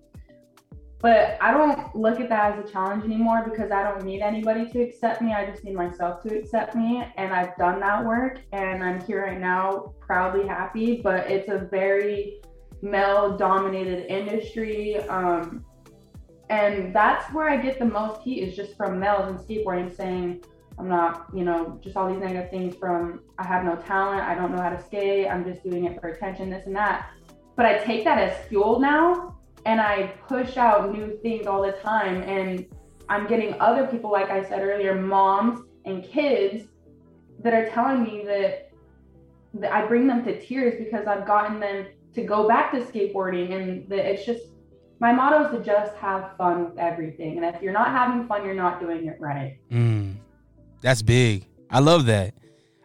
But 1.00 1.38
I 1.40 1.50
don't 1.52 1.96
look 1.96 2.20
at 2.20 2.28
that 2.28 2.58
as 2.58 2.68
a 2.68 2.70
challenge 2.70 3.04
anymore 3.04 3.42
because 3.48 3.70
I 3.70 3.82
don't 3.82 4.04
need 4.04 4.20
anybody 4.20 4.68
to 4.70 4.82
accept 4.82 5.22
me. 5.22 5.32
I 5.32 5.50
just 5.50 5.64
need 5.64 5.74
myself 5.74 6.22
to 6.24 6.36
accept 6.36 6.74
me. 6.74 7.02
And 7.16 7.32
I've 7.32 7.56
done 7.56 7.80
that 7.80 8.04
work 8.04 8.40
and 8.52 8.84
I'm 8.84 9.00
here 9.06 9.24
right 9.24 9.40
now, 9.40 9.94
proudly 10.00 10.46
happy. 10.46 11.00
But 11.02 11.30
it's 11.30 11.48
a 11.48 11.58
very 11.70 12.42
male 12.82 13.36
dominated 13.36 14.12
industry. 14.12 14.98
Um, 15.04 15.64
and 16.50 16.94
that's 16.94 17.32
where 17.32 17.48
I 17.48 17.56
get 17.56 17.78
the 17.78 17.86
most 17.86 18.20
heat 18.20 18.42
is 18.42 18.54
just 18.54 18.76
from 18.76 18.98
males 18.98 19.30
in 19.30 19.38
skateboarding 19.38 19.96
saying, 19.96 20.44
I'm 20.80 20.88
not, 20.88 21.26
you 21.34 21.44
know, 21.44 21.78
just 21.82 21.94
all 21.96 22.08
these 22.08 22.18
negative 22.18 22.50
things 22.50 22.74
from 22.74 23.20
I 23.38 23.46
have 23.46 23.64
no 23.64 23.76
talent, 23.76 24.22
I 24.22 24.34
don't 24.34 24.50
know 24.50 24.62
how 24.62 24.70
to 24.70 24.82
skate, 24.82 25.28
I'm 25.28 25.44
just 25.44 25.62
doing 25.62 25.84
it 25.84 26.00
for 26.00 26.08
attention, 26.08 26.48
this 26.48 26.66
and 26.66 26.74
that. 26.74 27.10
But 27.54 27.66
I 27.66 27.78
take 27.78 28.02
that 28.04 28.18
as 28.18 28.46
fuel 28.46 28.80
now 28.80 29.36
and 29.66 29.78
I 29.78 30.06
push 30.26 30.56
out 30.56 30.90
new 30.90 31.18
things 31.22 31.46
all 31.46 31.60
the 31.60 31.72
time. 31.72 32.22
And 32.22 32.64
I'm 33.10 33.26
getting 33.26 33.60
other 33.60 33.86
people, 33.86 34.10
like 34.10 34.30
I 34.30 34.42
said 34.42 34.62
earlier, 34.62 34.94
moms 34.94 35.60
and 35.84 36.02
kids 36.02 36.66
that 37.42 37.52
are 37.52 37.68
telling 37.68 38.02
me 38.02 38.24
that, 38.24 38.70
that 39.54 39.72
I 39.72 39.84
bring 39.84 40.06
them 40.06 40.24
to 40.24 40.40
tears 40.40 40.82
because 40.82 41.06
I've 41.06 41.26
gotten 41.26 41.60
them 41.60 41.88
to 42.14 42.22
go 42.22 42.48
back 42.48 42.72
to 42.72 42.80
skateboarding 42.80 43.52
and 43.52 43.86
that 43.90 44.10
it's 44.10 44.24
just 44.24 44.44
my 44.98 45.12
motto 45.12 45.44
is 45.44 45.58
to 45.58 45.64
just 45.64 45.94
have 45.96 46.36
fun 46.38 46.64
with 46.64 46.78
everything. 46.78 47.36
And 47.36 47.54
if 47.54 47.62
you're 47.62 47.72
not 47.72 47.88
having 47.88 48.26
fun, 48.26 48.44
you're 48.44 48.54
not 48.54 48.80
doing 48.80 49.06
it 49.06 49.18
right. 49.18 49.58
Mm, 49.70 50.09
that's 50.80 51.02
big. 51.02 51.46
I 51.70 51.80
love 51.80 52.06
that. 52.06 52.34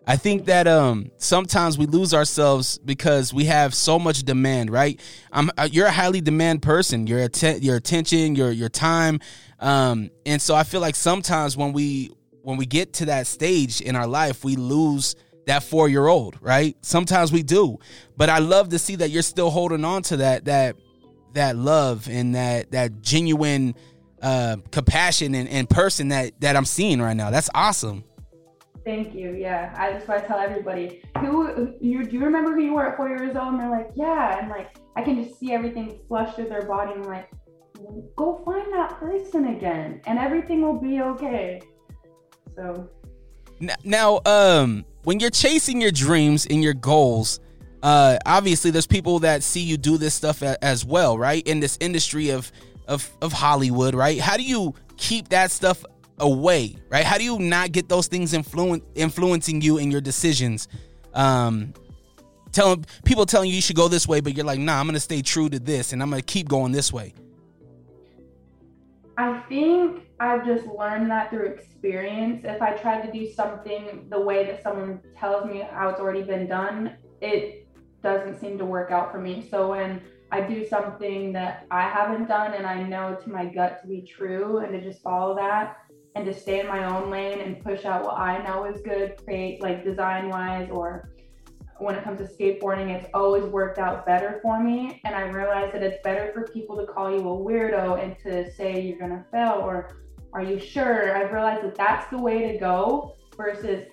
I 0.07 0.17
think 0.17 0.45
that 0.45 0.67
um 0.67 1.09
sometimes 1.17 1.77
we 1.77 1.87
lose 1.87 2.13
ourselves 2.13 2.77
because 2.77 3.33
we 3.33 3.45
have 3.45 3.73
so 3.73 3.97
much 3.97 4.23
demand, 4.23 4.69
right? 4.69 4.99
I'm 5.31 5.49
uh, 5.57 5.67
you're 5.71 5.87
a 5.87 5.91
highly 5.91 6.21
demand 6.21 6.61
person. 6.61 7.07
Your 7.07 7.23
att- 7.23 7.63
your 7.63 7.75
attention, 7.77 8.35
your 8.35 8.51
your 8.51 8.69
time, 8.69 9.19
um, 9.59 10.11
and 10.25 10.39
so 10.41 10.53
I 10.53 10.63
feel 10.63 10.81
like 10.81 10.95
sometimes 10.95 11.57
when 11.57 11.73
we 11.73 12.11
when 12.43 12.57
we 12.57 12.67
get 12.67 12.93
to 12.93 13.05
that 13.05 13.25
stage 13.25 13.81
in 13.81 13.95
our 13.95 14.05
life, 14.05 14.43
we 14.43 14.55
lose 14.55 15.15
that 15.47 15.63
four 15.63 15.89
year 15.89 16.05
old, 16.05 16.37
right? 16.39 16.77
Sometimes 16.81 17.31
we 17.31 17.41
do, 17.41 17.79
but 18.15 18.29
I 18.29 18.37
love 18.39 18.69
to 18.69 18.79
see 18.79 18.95
that 18.97 19.09
you're 19.09 19.23
still 19.23 19.49
holding 19.49 19.83
on 19.83 20.03
to 20.03 20.17
that 20.17 20.45
that 20.45 20.75
that 21.33 21.55
love 21.55 22.07
and 22.07 22.35
that 22.35 22.71
that 22.71 23.01
genuine 23.01 23.73
uh, 24.21 24.57
compassion 24.71 25.35
and, 25.35 25.47
and 25.49 25.69
person 25.69 26.09
that 26.09 26.39
that 26.41 26.55
I'm 26.55 26.65
seeing 26.65 27.01
right 27.01 27.15
now. 27.15 27.29
That's 27.29 27.49
awesome. 27.53 28.03
Thank 28.83 29.15
you. 29.15 29.31
Yeah, 29.31 29.73
I 29.77 29.93
just 29.93 30.07
want 30.07 30.21
to 30.21 30.27
tell 30.27 30.39
everybody 30.39 31.01
who 31.19 31.73
you 31.81 32.03
do. 32.05 32.11
You 32.11 32.23
remember 32.23 32.53
who 32.53 32.61
you 32.61 32.73
were 32.73 32.91
at 32.91 32.97
four 32.97 33.09
years 33.09 33.35
old? 33.35 33.53
And 33.53 33.59
they're 33.59 33.69
like, 33.69 33.89
yeah, 33.95 34.39
and 34.39 34.49
like 34.49 34.77
I 34.95 35.01
can 35.01 35.23
just 35.23 35.39
see 35.39 35.53
everything 35.53 35.99
flush 36.07 36.35
through 36.35 36.49
their 36.49 36.65
body. 36.65 36.93
And 36.93 37.03
I'm 37.03 37.09
like, 37.09 37.29
go 38.15 38.41
find 38.45 38.71
that 38.73 38.99
person 38.99 39.47
again, 39.47 40.01
and 40.05 40.19
everything 40.19 40.61
will 40.61 40.79
be 40.79 41.01
okay. 41.01 41.61
So 42.55 42.89
now, 43.83 44.21
um, 44.25 44.85
when 45.03 45.19
you're 45.19 45.29
chasing 45.29 45.81
your 45.81 45.91
dreams 45.91 46.45
and 46.45 46.63
your 46.63 46.73
goals, 46.73 47.39
uh, 47.83 48.17
obviously 48.25 48.71
there's 48.71 48.87
people 48.87 49.19
that 49.19 49.43
see 49.43 49.61
you 49.61 49.77
do 49.77 49.97
this 49.97 50.13
stuff 50.13 50.41
as 50.43 50.85
well, 50.85 51.17
right? 51.17 51.45
In 51.47 51.59
this 51.59 51.77
industry 51.79 52.29
of 52.29 52.51
of 52.87 53.09
of 53.21 53.33
Hollywood, 53.33 53.95
right? 53.95 54.19
How 54.19 54.37
do 54.37 54.43
you 54.43 54.73
keep 54.97 55.29
that 55.29 55.51
stuff 55.51 55.83
away, 56.19 56.75
right? 56.89 57.05
How 57.05 57.17
do 57.17 57.23
you 57.23 57.39
not 57.39 57.71
get 57.71 57.89
those 57.89 58.07
things 58.07 58.33
influen- 58.33 58.83
influencing 58.95 59.61
you 59.61 59.77
in 59.77 59.91
your 59.91 60.01
decisions? 60.01 60.67
Um, 61.13 61.73
telling 62.51 62.85
people 63.03 63.25
telling 63.25 63.49
you 63.49 63.55
you 63.55 63.61
should 63.61 63.75
go 63.75 63.87
this 63.87 64.07
way, 64.07 64.21
but 64.21 64.35
you're 64.35 64.45
like, 64.45 64.59
nah, 64.59 64.79
I'm 64.79 64.85
gonna 64.85 64.99
stay 64.99 65.21
true 65.21 65.49
to 65.49 65.59
this, 65.59 65.93
and 65.93 66.01
I'm 66.01 66.09
gonna 66.09 66.21
keep 66.21 66.47
going 66.47 66.71
this 66.71 66.91
way. 66.91 67.13
I 69.17 69.39
think 69.47 70.03
I've 70.19 70.45
just 70.45 70.65
learned 70.65 71.09
that 71.09 71.29
through 71.29 71.45
experience. 71.45 72.43
If 72.43 72.61
I 72.61 72.71
try 72.71 73.05
to 73.05 73.11
do 73.11 73.29
something 73.31 74.07
the 74.09 74.19
way 74.19 74.45
that 74.45 74.61
someone 74.61 74.99
tells 75.17 75.45
me 75.45 75.65
how 75.71 75.89
it's 75.89 75.99
already 75.99 76.23
been 76.23 76.47
done, 76.47 76.93
it 77.21 77.67
doesn't 78.03 78.39
seem 78.39 78.57
to 78.57 78.65
work 78.65 78.91
out 78.91 79.11
for 79.11 79.19
me. 79.19 79.47
So 79.49 79.69
when 79.69 80.01
I 80.31 80.41
do 80.41 80.67
something 80.67 81.31
that 81.33 81.65
I 81.71 81.83
haven't 81.83 82.27
done 82.27 82.53
and 82.53 82.65
I 82.65 82.81
know 82.83 83.15
to 83.23 83.29
my 83.29 83.45
gut 83.45 83.81
to 83.81 83.87
be 83.87 84.01
true 84.01 84.59
and 84.59 84.71
to 84.71 84.81
just 84.81 85.01
follow 85.01 85.35
that 85.35 85.77
and 86.15 86.25
to 86.25 86.33
stay 86.33 86.61
in 86.61 86.67
my 86.67 86.85
own 86.85 87.09
lane 87.09 87.41
and 87.41 87.63
push 87.63 87.85
out 87.85 88.03
what 88.03 88.17
I 88.17 88.43
know 88.43 88.65
is 88.65 88.81
good, 88.81 89.23
create 89.23 89.61
like 89.61 89.83
design 89.83 90.29
wise 90.29 90.69
or 90.71 91.09
when 91.77 91.95
it 91.95 92.03
comes 92.03 92.19
to 92.19 92.25
skateboarding, 92.25 92.89
it's 92.89 93.07
always 93.13 93.43
worked 93.43 93.79
out 93.79 94.05
better 94.05 94.39
for 94.41 94.63
me. 94.63 95.01
And 95.03 95.13
I 95.13 95.23
realized 95.23 95.73
that 95.73 95.83
it's 95.83 96.01
better 96.03 96.31
for 96.33 96.43
people 96.47 96.77
to 96.77 96.85
call 96.85 97.11
you 97.11 97.17
a 97.17 97.37
weirdo 97.37 98.01
and 98.01 98.17
to 98.19 98.51
say 98.53 98.79
you're 98.79 98.97
gonna 98.97 99.25
fail 99.31 99.59
or 99.61 99.97
are 100.33 100.43
you 100.43 100.59
sure? 100.59 101.15
I've 101.15 101.31
realized 101.31 101.63
that 101.63 101.75
that's 101.75 102.09
the 102.09 102.17
way 102.17 102.51
to 102.51 102.57
go 102.57 103.15
versus 103.37 103.87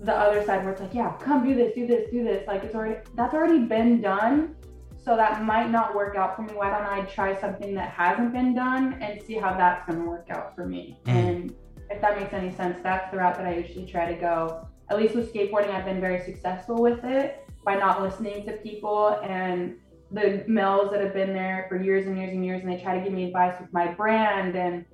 the 0.00 0.12
other 0.12 0.44
side 0.44 0.64
where 0.64 0.72
it's 0.72 0.80
like, 0.80 0.94
yeah, 0.94 1.16
come 1.20 1.46
do 1.46 1.54
this, 1.54 1.74
do 1.74 1.86
this, 1.86 2.10
do 2.10 2.24
this. 2.24 2.46
Like 2.46 2.64
it's 2.64 2.74
already 2.74 3.00
that's 3.14 3.34
already 3.34 3.60
been 3.60 4.00
done. 4.00 4.56
So 5.04 5.16
that 5.16 5.44
might 5.44 5.70
not 5.70 5.94
work 5.94 6.16
out 6.16 6.36
for 6.36 6.42
me. 6.42 6.54
Why 6.54 6.70
don't 6.70 6.86
I 6.86 7.02
try 7.02 7.38
something 7.38 7.74
that 7.74 7.90
hasn't 7.90 8.32
been 8.32 8.54
done 8.54 8.94
and 9.02 9.20
see 9.22 9.34
how 9.34 9.52
that's 9.54 9.86
gonna 9.86 10.08
work 10.08 10.28
out 10.30 10.54
for 10.54 10.66
me? 10.66 10.98
Mm. 11.04 11.12
And 11.12 11.54
if 11.90 12.00
that 12.00 12.18
makes 12.18 12.32
any 12.32 12.52
sense, 12.52 12.78
that's 12.82 13.10
the 13.10 13.18
route 13.18 13.36
that 13.36 13.46
I 13.46 13.56
usually 13.56 13.86
try 13.86 14.10
to 14.10 14.18
go 14.18 14.66
at 14.90 14.98
least 14.98 15.14
with 15.14 15.32
skateboarding, 15.32 15.70
I've 15.70 15.84
been 15.84 16.00
very 16.00 16.22
successful 16.24 16.80
with 16.80 17.04
it 17.04 17.46
by 17.64 17.76
not 17.76 18.02
listening 18.02 18.44
to 18.46 18.52
people 18.58 19.18
and 19.22 19.76
the 20.10 20.44
males 20.46 20.90
that 20.92 21.00
have 21.00 21.14
been 21.14 21.32
there 21.32 21.66
for 21.68 21.82
years 21.82 22.06
and 22.06 22.16
years 22.16 22.30
and 22.30 22.44
years, 22.44 22.62
and 22.62 22.70
they 22.70 22.80
try 22.80 22.96
to 22.96 23.02
give 23.02 23.12
me 23.12 23.24
advice 23.24 23.58
with 23.60 23.72
my 23.72 23.88
brand 23.88 24.54
and 24.54 24.84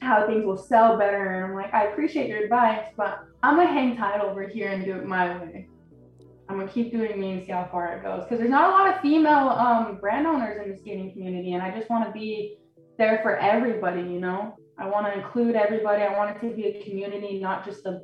how 0.00 0.26
things 0.26 0.44
will 0.44 0.56
sell 0.56 0.98
better. 0.98 1.34
And 1.34 1.44
I'm 1.44 1.54
like, 1.54 1.72
I 1.72 1.84
appreciate 1.84 2.28
your 2.28 2.42
advice, 2.42 2.86
but 2.96 3.24
I'm 3.42 3.56
gonna 3.56 3.72
hang 3.72 3.96
tight 3.96 4.20
over 4.20 4.46
here 4.46 4.68
and 4.68 4.84
do 4.84 4.96
it 4.96 5.06
my 5.06 5.38
way. 5.38 5.68
I'm 6.48 6.58
gonna 6.58 6.70
keep 6.70 6.90
doing 6.92 7.20
me 7.20 7.32
and 7.32 7.44
see 7.44 7.52
how 7.52 7.68
far 7.70 7.96
it 7.96 8.02
goes. 8.02 8.24
Because 8.24 8.38
there's 8.38 8.50
not 8.50 8.68
a 8.68 8.72
lot 8.72 8.94
of 8.94 9.00
female 9.00 9.50
um, 9.50 9.98
brand 10.00 10.26
owners 10.26 10.60
in 10.64 10.72
the 10.72 10.78
skating 10.78 11.12
community, 11.12 11.52
and 11.52 11.62
I 11.62 11.76
just 11.76 11.90
want 11.90 12.06
to 12.06 12.12
be 12.12 12.56
there 12.96 13.20
for 13.22 13.36
everybody. 13.36 14.00
You 14.00 14.20
know, 14.20 14.56
I 14.78 14.88
want 14.88 15.06
to 15.06 15.12
include 15.12 15.56
everybody. 15.56 16.02
I 16.02 16.16
want 16.16 16.36
it 16.36 16.48
to 16.48 16.54
be 16.54 16.66
a 16.66 16.82
community, 16.84 17.38
not 17.38 17.64
just 17.64 17.84
a 17.86 18.00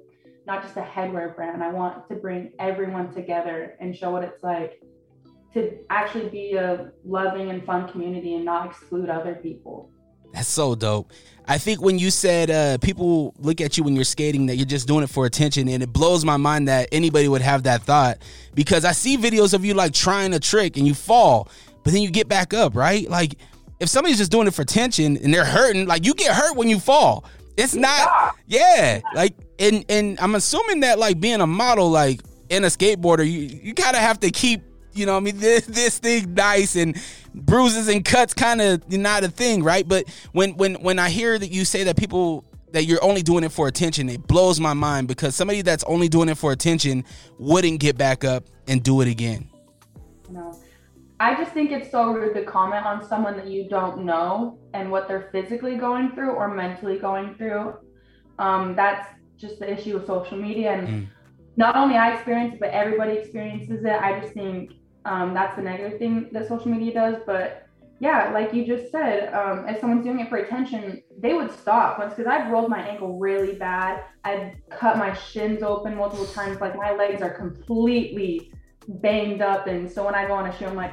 not 0.46 0.62
just 0.62 0.76
a 0.76 0.82
headwear 0.82 1.34
brand. 1.34 1.62
I 1.62 1.72
want 1.72 2.06
to 2.08 2.16
bring 2.16 2.52
everyone 2.58 3.14
together 3.14 3.76
and 3.80 3.96
show 3.96 4.10
what 4.10 4.24
it's 4.24 4.42
like 4.42 4.82
to 5.54 5.78
actually 5.88 6.28
be 6.28 6.54
a 6.54 6.90
loving 7.04 7.50
and 7.50 7.64
fun 7.64 7.88
community 7.88 8.34
and 8.34 8.44
not 8.44 8.66
exclude 8.66 9.08
other 9.08 9.36
people. 9.36 9.90
That's 10.34 10.48
so 10.48 10.74
dope. 10.74 11.10
I 11.46 11.58
think 11.58 11.82
when 11.82 11.98
you 11.98 12.10
said 12.10 12.50
uh, 12.50 12.78
people 12.78 13.34
look 13.38 13.60
at 13.60 13.76
you 13.76 13.84
when 13.84 13.94
you're 13.94 14.04
skating 14.04 14.46
that 14.46 14.56
you're 14.56 14.66
just 14.66 14.88
doing 14.88 15.04
it 15.04 15.10
for 15.10 15.26
attention, 15.26 15.68
and 15.68 15.82
it 15.82 15.92
blows 15.92 16.24
my 16.24 16.36
mind 16.36 16.68
that 16.68 16.88
anybody 16.90 17.28
would 17.28 17.42
have 17.42 17.64
that 17.64 17.82
thought 17.82 18.18
because 18.54 18.84
I 18.84 18.92
see 18.92 19.16
videos 19.16 19.52
of 19.52 19.64
you 19.64 19.74
like 19.74 19.92
trying 19.92 20.32
a 20.32 20.40
trick 20.40 20.76
and 20.76 20.86
you 20.86 20.94
fall, 20.94 21.48
but 21.82 21.92
then 21.92 22.02
you 22.02 22.10
get 22.10 22.28
back 22.28 22.54
up, 22.54 22.74
right? 22.74 23.08
Like 23.08 23.36
if 23.78 23.88
somebody's 23.88 24.18
just 24.18 24.30
doing 24.30 24.46
it 24.46 24.54
for 24.54 24.62
attention 24.62 25.18
and 25.18 25.32
they're 25.32 25.44
hurting, 25.44 25.86
like 25.86 26.06
you 26.06 26.14
get 26.14 26.34
hurt 26.34 26.56
when 26.56 26.68
you 26.68 26.80
fall. 26.80 27.24
It's 27.56 27.74
not, 27.74 28.34
yeah. 28.46 29.00
Like 29.14 29.34
and 29.58 29.84
and 29.88 30.18
I'm 30.20 30.34
assuming 30.34 30.80
that 30.80 30.98
like 30.98 31.20
being 31.20 31.42
a 31.42 31.46
model, 31.46 31.90
like 31.90 32.20
in 32.48 32.64
a 32.64 32.68
skateboarder, 32.68 33.24
you 33.30 33.60
you 33.62 33.74
kind 33.74 33.94
of 33.94 34.02
have 34.02 34.18
to 34.20 34.30
keep 34.30 34.62
you 34.94 35.06
know 35.06 35.16
I 35.16 35.20
mean 35.20 35.38
this 35.38 35.66
this 35.66 35.98
thing 35.98 36.34
nice 36.34 36.76
and 36.76 36.96
bruises 37.34 37.88
and 37.88 38.04
cuts 38.04 38.34
kind 38.34 38.60
of 38.60 38.90
not 38.90 39.24
a 39.24 39.28
thing, 39.28 39.62
right? 39.62 39.86
But 39.86 40.08
when 40.32 40.56
when 40.56 40.74
when 40.76 40.98
I 40.98 41.10
hear 41.10 41.38
that 41.38 41.50
you 41.50 41.64
say 41.64 41.84
that 41.84 41.96
people 41.96 42.44
that 42.72 42.84
you're 42.84 43.02
only 43.02 43.22
doing 43.22 43.44
it 43.44 43.52
for 43.52 43.68
attention, 43.68 44.08
it 44.08 44.26
blows 44.26 44.58
my 44.60 44.74
mind 44.74 45.08
because 45.08 45.34
somebody 45.34 45.62
that's 45.62 45.84
only 45.84 46.08
doing 46.08 46.28
it 46.28 46.36
for 46.36 46.52
attention 46.52 47.04
wouldn't 47.38 47.78
get 47.80 47.96
back 47.96 48.24
up 48.24 48.44
and 48.66 48.82
do 48.82 49.00
it 49.00 49.08
again. 49.08 49.48
No. 50.28 50.58
I 51.20 51.36
just 51.36 51.52
think 51.52 51.70
it's 51.70 51.90
so 51.90 52.12
rude 52.12 52.34
to 52.34 52.44
comment 52.44 52.84
on 52.84 53.06
someone 53.08 53.36
that 53.36 53.46
you 53.46 53.68
don't 53.68 54.04
know 54.04 54.58
and 54.74 54.90
what 54.90 55.06
they're 55.06 55.28
physically 55.30 55.76
going 55.76 56.10
through 56.12 56.32
or 56.32 56.52
mentally 56.52 56.98
going 56.98 57.36
through. 57.36 57.74
Um, 58.40 58.74
that's 58.74 59.08
just 59.36 59.60
the 59.60 59.72
issue 59.72 59.94
with 59.94 60.06
social 60.06 60.36
media 60.36 60.72
and 60.72 60.88
mm. 60.88 61.06
not 61.56 61.76
only 61.76 61.96
I 61.96 62.14
experience 62.14 62.54
it, 62.54 62.60
but 62.60 62.70
everybody 62.70 63.12
experiences 63.12 63.84
it. 63.84 63.92
I 63.92 64.18
just 64.20 64.34
think 64.34 64.72
um, 65.04 65.34
that's 65.34 65.56
the 65.56 65.62
negative 65.62 65.98
thing 65.98 66.28
that 66.32 66.48
social 66.48 66.70
media 66.70 66.94
does. 66.94 67.16
But 67.26 67.66
yeah, 68.00 68.30
like 68.32 68.52
you 68.52 68.66
just 68.66 68.90
said, 68.90 69.32
um, 69.32 69.68
if 69.68 69.80
someone's 69.80 70.04
doing 70.04 70.20
it 70.20 70.28
for 70.28 70.36
attention, 70.36 71.02
they 71.18 71.34
would 71.34 71.50
stop 71.52 71.98
once 71.98 72.14
because 72.14 72.26
I've 72.26 72.50
rolled 72.50 72.68
my 72.68 72.80
ankle 72.80 73.18
really 73.18 73.54
bad. 73.54 74.04
I've 74.24 74.54
cut 74.70 74.98
my 74.98 75.14
shins 75.14 75.62
open 75.62 75.96
multiple 75.96 76.26
times. 76.26 76.60
Like 76.60 76.76
my 76.76 76.92
legs 76.92 77.22
are 77.22 77.30
completely 77.30 78.52
banged 78.88 79.42
up. 79.42 79.66
And 79.66 79.90
so 79.90 80.04
when 80.04 80.14
I 80.14 80.26
go 80.26 80.34
on 80.34 80.46
a 80.46 80.58
show, 80.58 80.66
I'm 80.66 80.74
like, 80.74 80.92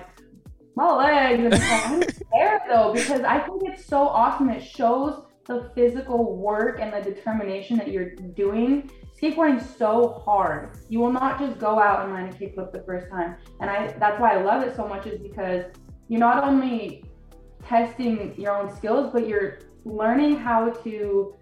my 0.75 0.91
legs. 0.91 1.43
And 1.43 2.03
I'm 2.03 2.09
scared 2.09 2.61
though 2.69 2.93
because 2.93 3.21
I 3.21 3.39
think 3.39 3.63
it's 3.65 3.85
so 3.85 4.07
awesome. 4.07 4.49
It 4.49 4.63
shows 4.63 5.23
the 5.45 5.71
physical 5.75 6.37
work 6.37 6.79
and 6.79 6.93
the 6.93 7.01
determination 7.01 7.77
that 7.77 7.89
you're 7.89 8.11
doing. 8.15 8.91
Skateboarding 9.21 9.61
so 9.77 10.21
hard. 10.25 10.71
You 10.89 10.99
will 10.99 11.11
not 11.11 11.39
just 11.39 11.59
go 11.59 11.79
out 11.79 12.05
and 12.05 12.13
land 12.13 12.33
a 12.33 12.37
kickflip 12.37 12.71
the 12.71 12.81
first 12.81 13.09
time. 13.09 13.35
And 13.59 13.69
I 13.69 13.93
that's 13.99 14.19
why 14.19 14.35
I 14.35 14.41
love 14.41 14.63
it 14.63 14.75
so 14.75 14.87
much 14.87 15.05
is 15.05 15.19
because 15.21 15.65
you're 16.07 16.19
not 16.19 16.43
only 16.43 17.03
testing 17.63 18.33
your 18.37 18.57
own 18.57 18.75
skills, 18.75 19.11
but 19.13 19.27
you're 19.27 19.59
learning 19.85 20.37
how 20.37 20.69
to 20.69 21.35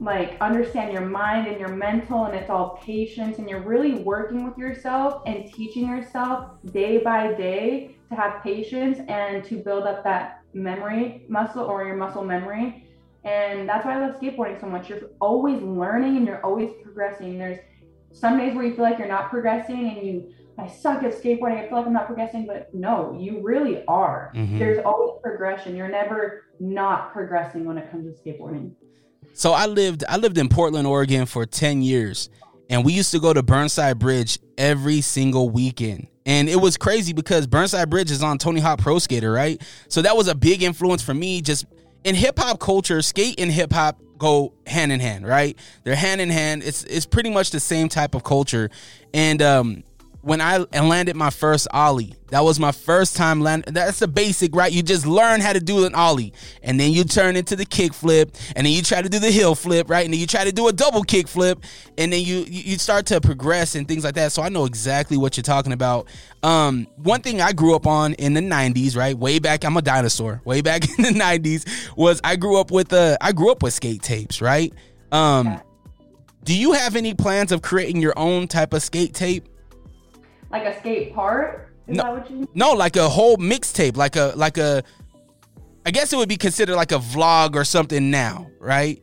like 0.00 0.36
understand 0.40 0.92
your 0.92 1.06
mind 1.06 1.46
and 1.46 1.60
your 1.60 1.68
mental 1.68 2.24
and 2.24 2.34
it's 2.34 2.50
all 2.50 2.80
patience 2.82 3.38
and 3.38 3.48
you're 3.48 3.62
really 3.62 3.94
working 3.94 4.44
with 4.44 4.58
yourself 4.58 5.22
and 5.26 5.52
teaching 5.52 5.88
yourself 5.88 6.50
day 6.72 6.98
by 6.98 7.32
day 7.32 7.96
to 8.10 8.16
have 8.16 8.42
patience 8.42 8.98
and 9.08 9.44
to 9.44 9.56
build 9.56 9.84
up 9.84 10.02
that 10.02 10.42
memory 10.52 11.24
muscle 11.28 11.64
or 11.64 11.86
your 11.86 11.96
muscle 11.96 12.24
memory 12.24 12.83
and 13.24 13.68
that's 13.68 13.84
why 13.84 13.96
I 13.96 14.06
love 14.06 14.20
skateboarding 14.20 14.60
so 14.60 14.66
much. 14.66 14.90
You're 14.90 15.10
always 15.20 15.60
learning 15.62 16.16
and 16.18 16.26
you're 16.26 16.44
always 16.44 16.70
progressing. 16.82 17.38
There's 17.38 17.58
some 18.12 18.38
days 18.38 18.54
where 18.54 18.64
you 18.64 18.74
feel 18.74 18.84
like 18.84 18.98
you're 18.98 19.08
not 19.08 19.30
progressing 19.30 19.88
and 19.88 20.06
you, 20.06 20.34
I 20.58 20.68
suck 20.68 21.02
at 21.02 21.12
skateboarding. 21.12 21.58
I 21.58 21.68
feel 21.68 21.78
like 21.78 21.86
I'm 21.86 21.92
not 21.92 22.06
progressing, 22.06 22.46
but 22.46 22.72
no, 22.74 23.16
you 23.18 23.40
really 23.42 23.84
are. 23.86 24.30
Mm-hmm. 24.36 24.58
There's 24.58 24.78
always 24.84 25.20
progression. 25.22 25.74
You're 25.74 25.88
never 25.88 26.44
not 26.60 27.12
progressing 27.12 27.64
when 27.64 27.78
it 27.78 27.90
comes 27.90 28.14
to 28.14 28.22
skateboarding. 28.22 28.72
So 29.32 29.52
I 29.52 29.66
lived 29.66 30.04
I 30.08 30.16
lived 30.18 30.38
in 30.38 30.48
Portland, 30.48 30.86
Oregon 30.86 31.26
for 31.26 31.46
10 31.46 31.82
years. 31.82 32.28
And 32.70 32.84
we 32.84 32.92
used 32.92 33.10
to 33.12 33.20
go 33.20 33.32
to 33.32 33.42
Burnside 33.42 33.98
Bridge 33.98 34.38
every 34.56 35.00
single 35.00 35.50
weekend. 35.50 36.08
And 36.26 36.48
it 36.48 36.56
was 36.56 36.76
crazy 36.76 37.12
because 37.12 37.46
Burnside 37.46 37.90
Bridge 37.90 38.10
is 38.10 38.22
on 38.22 38.38
Tony 38.38 38.60
Hawk 38.60 38.78
Pro 38.78 38.98
Skater, 38.98 39.30
right? 39.30 39.60
So 39.88 40.00
that 40.02 40.16
was 40.16 40.28
a 40.28 40.34
big 40.34 40.62
influence 40.62 41.02
for 41.02 41.12
me 41.12 41.42
just 41.42 41.66
in 42.04 42.14
hip 42.14 42.38
hop 42.38 42.60
culture, 42.60 43.02
skate 43.02 43.40
and 43.40 43.50
hip 43.50 43.72
hop 43.72 44.00
go 44.18 44.52
hand 44.66 44.92
in 44.92 45.00
hand, 45.00 45.26
right? 45.26 45.58
They're 45.82 45.96
hand 45.96 46.20
in 46.20 46.30
hand. 46.30 46.62
It's 46.62 46.84
it's 46.84 47.06
pretty 47.06 47.30
much 47.30 47.50
the 47.50 47.60
same 47.60 47.88
type 47.88 48.14
of 48.14 48.22
culture. 48.22 48.70
And 49.12 49.42
um, 49.42 49.84
when 50.24 50.40
I 50.40 50.58
landed 50.72 51.16
my 51.16 51.30
first 51.30 51.68
ollie. 51.70 52.14
That 52.28 52.42
was 52.42 52.58
my 52.58 52.72
first 52.72 53.14
time 53.14 53.42
land. 53.42 53.64
That's 53.66 53.98
the 53.98 54.08
basic, 54.08 54.56
right? 54.56 54.72
You 54.72 54.82
just 54.82 55.06
learn 55.06 55.40
how 55.40 55.52
to 55.52 55.60
do 55.60 55.84
an 55.84 55.94
ollie, 55.94 56.32
and 56.62 56.80
then 56.80 56.92
you 56.92 57.04
turn 57.04 57.36
into 57.36 57.54
the 57.54 57.66
kick 57.66 57.92
flip, 57.92 58.34
and 58.56 58.66
then 58.66 58.72
you 58.72 58.82
try 58.82 59.02
to 59.02 59.08
do 59.08 59.18
the 59.18 59.30
heel 59.30 59.54
flip, 59.54 59.88
right? 59.88 60.04
And 60.04 60.12
then 60.12 60.18
you 60.18 60.26
try 60.26 60.42
to 60.42 60.50
do 60.50 60.66
a 60.66 60.72
double 60.72 61.02
kick 61.02 61.28
flip, 61.28 61.62
and 61.98 62.12
then 62.12 62.22
you 62.22 62.44
you 62.48 62.78
start 62.78 63.06
to 63.06 63.20
progress 63.20 63.74
and 63.74 63.86
things 63.86 64.02
like 64.02 64.14
that. 64.14 64.32
So 64.32 64.42
I 64.42 64.48
know 64.48 64.64
exactly 64.64 65.16
what 65.16 65.36
you're 65.36 65.42
talking 65.42 65.72
about. 65.72 66.08
Um, 66.42 66.88
one 66.96 67.20
thing 67.20 67.40
I 67.40 67.52
grew 67.52 67.76
up 67.76 67.86
on 67.86 68.14
in 68.14 68.34
the 68.34 68.40
'90s, 68.40 68.96
right? 68.96 69.16
Way 69.16 69.38
back, 69.38 69.64
I'm 69.64 69.76
a 69.76 69.82
dinosaur. 69.82 70.40
Way 70.44 70.62
back 70.62 70.82
in 70.98 71.04
the 71.04 71.10
'90s 71.10 71.96
was 71.96 72.20
I 72.24 72.36
grew 72.36 72.58
up 72.58 72.70
with 72.70 72.92
uh 72.92 73.16
I 73.20 73.32
grew 73.32 73.52
up 73.52 73.62
with 73.62 73.74
skate 73.74 74.02
tapes, 74.02 74.40
right? 74.40 74.72
Um, 75.12 75.60
do 76.42 76.56
you 76.56 76.72
have 76.72 76.96
any 76.96 77.14
plans 77.14 77.52
of 77.52 77.62
creating 77.62 78.00
your 78.00 78.18
own 78.18 78.48
type 78.48 78.72
of 78.72 78.82
skate 78.82 79.14
tape? 79.14 79.48
Like 80.54 80.64
a 80.64 80.78
skate 80.78 81.14
part? 81.14 81.74
Is 81.88 81.96
No. 81.96 82.02
that 82.04 82.12
what 82.12 82.30
you 82.30 82.48
No, 82.54 82.72
like 82.72 82.96
a 82.96 83.08
whole 83.08 83.36
mixtape, 83.36 83.96
like 83.96 84.16
a 84.16 84.32
like 84.36 84.56
a. 84.56 84.82
I 85.86 85.90
guess 85.90 86.12
it 86.12 86.16
would 86.16 86.32
be 86.36 86.38
considered 86.38 86.76
like 86.76 86.92
a 86.92 87.02
vlog 87.14 87.56
or 87.56 87.64
something 87.64 88.10
now, 88.10 88.46
right? 88.58 89.02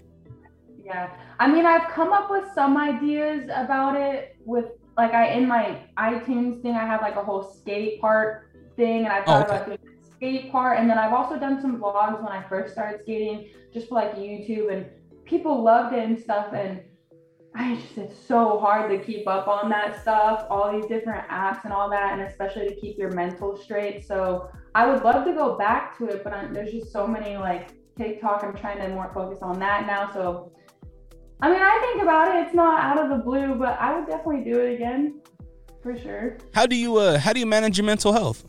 Yeah. 0.83 1.09
I 1.39 1.47
mean, 1.47 1.65
I've 1.65 1.87
come 1.91 2.11
up 2.11 2.31
with 2.31 2.45
some 2.55 2.75
ideas 2.77 3.49
about 3.63 3.95
it 3.95 4.35
with 4.45 4.67
like 4.97 5.13
I 5.13 5.33
in 5.37 5.47
my 5.47 5.77
iTunes 5.97 6.61
thing, 6.61 6.75
I 6.75 6.85
have 6.85 7.01
like 7.01 7.17
a 7.17 7.23
whole 7.23 7.43
skate 7.43 8.01
part 8.01 8.27
thing, 8.77 8.99
and 9.05 9.13
I 9.17 9.23
thought 9.23 9.41
oh, 9.41 9.53
okay. 9.53 9.55
about 9.55 9.65
doing 9.67 9.79
a 10.01 10.15
skate 10.15 10.51
part, 10.51 10.79
and 10.79 10.89
then 10.89 10.97
I've 10.97 11.13
also 11.13 11.37
done 11.37 11.61
some 11.61 11.79
vlogs 11.79 12.19
when 12.23 12.31
I 12.31 12.41
first 12.47 12.73
started 12.73 13.01
skating, 13.01 13.49
just 13.73 13.89
for 13.89 13.95
like 13.95 14.15
YouTube, 14.15 14.71
and 14.73 14.85
people 15.25 15.61
loved 15.61 15.93
it 15.93 16.03
and 16.07 16.17
stuff, 16.17 16.47
and 16.53 16.81
I 17.53 17.75
just 17.75 17.97
it's 17.97 18.17
so 18.17 18.59
hard 18.59 18.89
to 18.91 18.97
keep 19.05 19.27
up 19.27 19.47
on 19.47 19.69
that 19.69 20.01
stuff, 20.01 20.45
all 20.49 20.71
these 20.71 20.85
different 20.85 21.27
apps 21.27 21.63
and 21.65 21.73
all 21.73 21.89
that, 21.89 22.13
and 22.13 22.21
especially 22.21 22.67
to 22.67 22.75
keep 22.75 22.97
your 22.97 23.11
mental 23.11 23.57
straight. 23.57 24.05
So 24.05 24.49
I 24.73 24.89
would 24.89 25.03
love 25.03 25.25
to 25.25 25.33
go 25.33 25.57
back 25.57 25.97
to 25.97 26.05
it, 26.05 26.23
but 26.23 26.33
i 26.33 26.47
there's 26.47 26.71
just 26.71 26.91
so 26.91 27.05
many 27.05 27.35
like 27.37 27.71
TikTok. 27.97 28.43
I'm 28.43 28.55
trying 28.55 28.77
to 28.77 28.87
more 28.89 29.11
focus 29.13 29.39
on 29.41 29.59
that 29.59 29.85
now. 29.85 30.11
So 30.13 30.51
I 31.41 31.49
mean, 31.49 31.61
I 31.61 31.79
think 31.81 32.03
about 32.03 32.33
it. 32.33 32.45
It's 32.45 32.55
not 32.55 32.79
out 32.81 33.03
of 33.03 33.09
the 33.09 33.23
blue, 33.23 33.55
but 33.55 33.79
I 33.79 33.97
would 33.97 34.07
definitely 34.07 34.43
do 34.43 34.59
it 34.59 34.75
again 34.75 35.21
for 35.81 35.97
sure. 35.97 36.37
How 36.53 36.65
do 36.65 36.75
you 36.75 36.97
uh 36.97 37.19
how 37.19 37.33
do 37.33 37.39
you 37.39 37.45
manage 37.45 37.77
your 37.77 37.85
mental 37.85 38.13
health? 38.13 38.45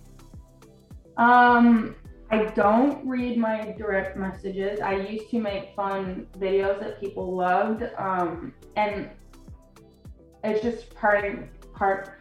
Um, 1.16 1.94
I 2.32 2.44
don't 2.54 3.06
read 3.06 3.36
my 3.36 3.74
direct 3.76 4.16
messages. 4.16 4.80
I 4.80 4.94
used 4.96 5.28
to 5.30 5.38
make 5.38 5.76
fun 5.76 6.26
videos 6.38 6.80
that 6.80 6.98
people 6.98 7.36
loved. 7.36 7.82
Um, 7.98 8.54
and 8.76 9.10
it's 10.42 10.62
just 10.62 10.94
part 10.94 11.50
part 11.74 12.18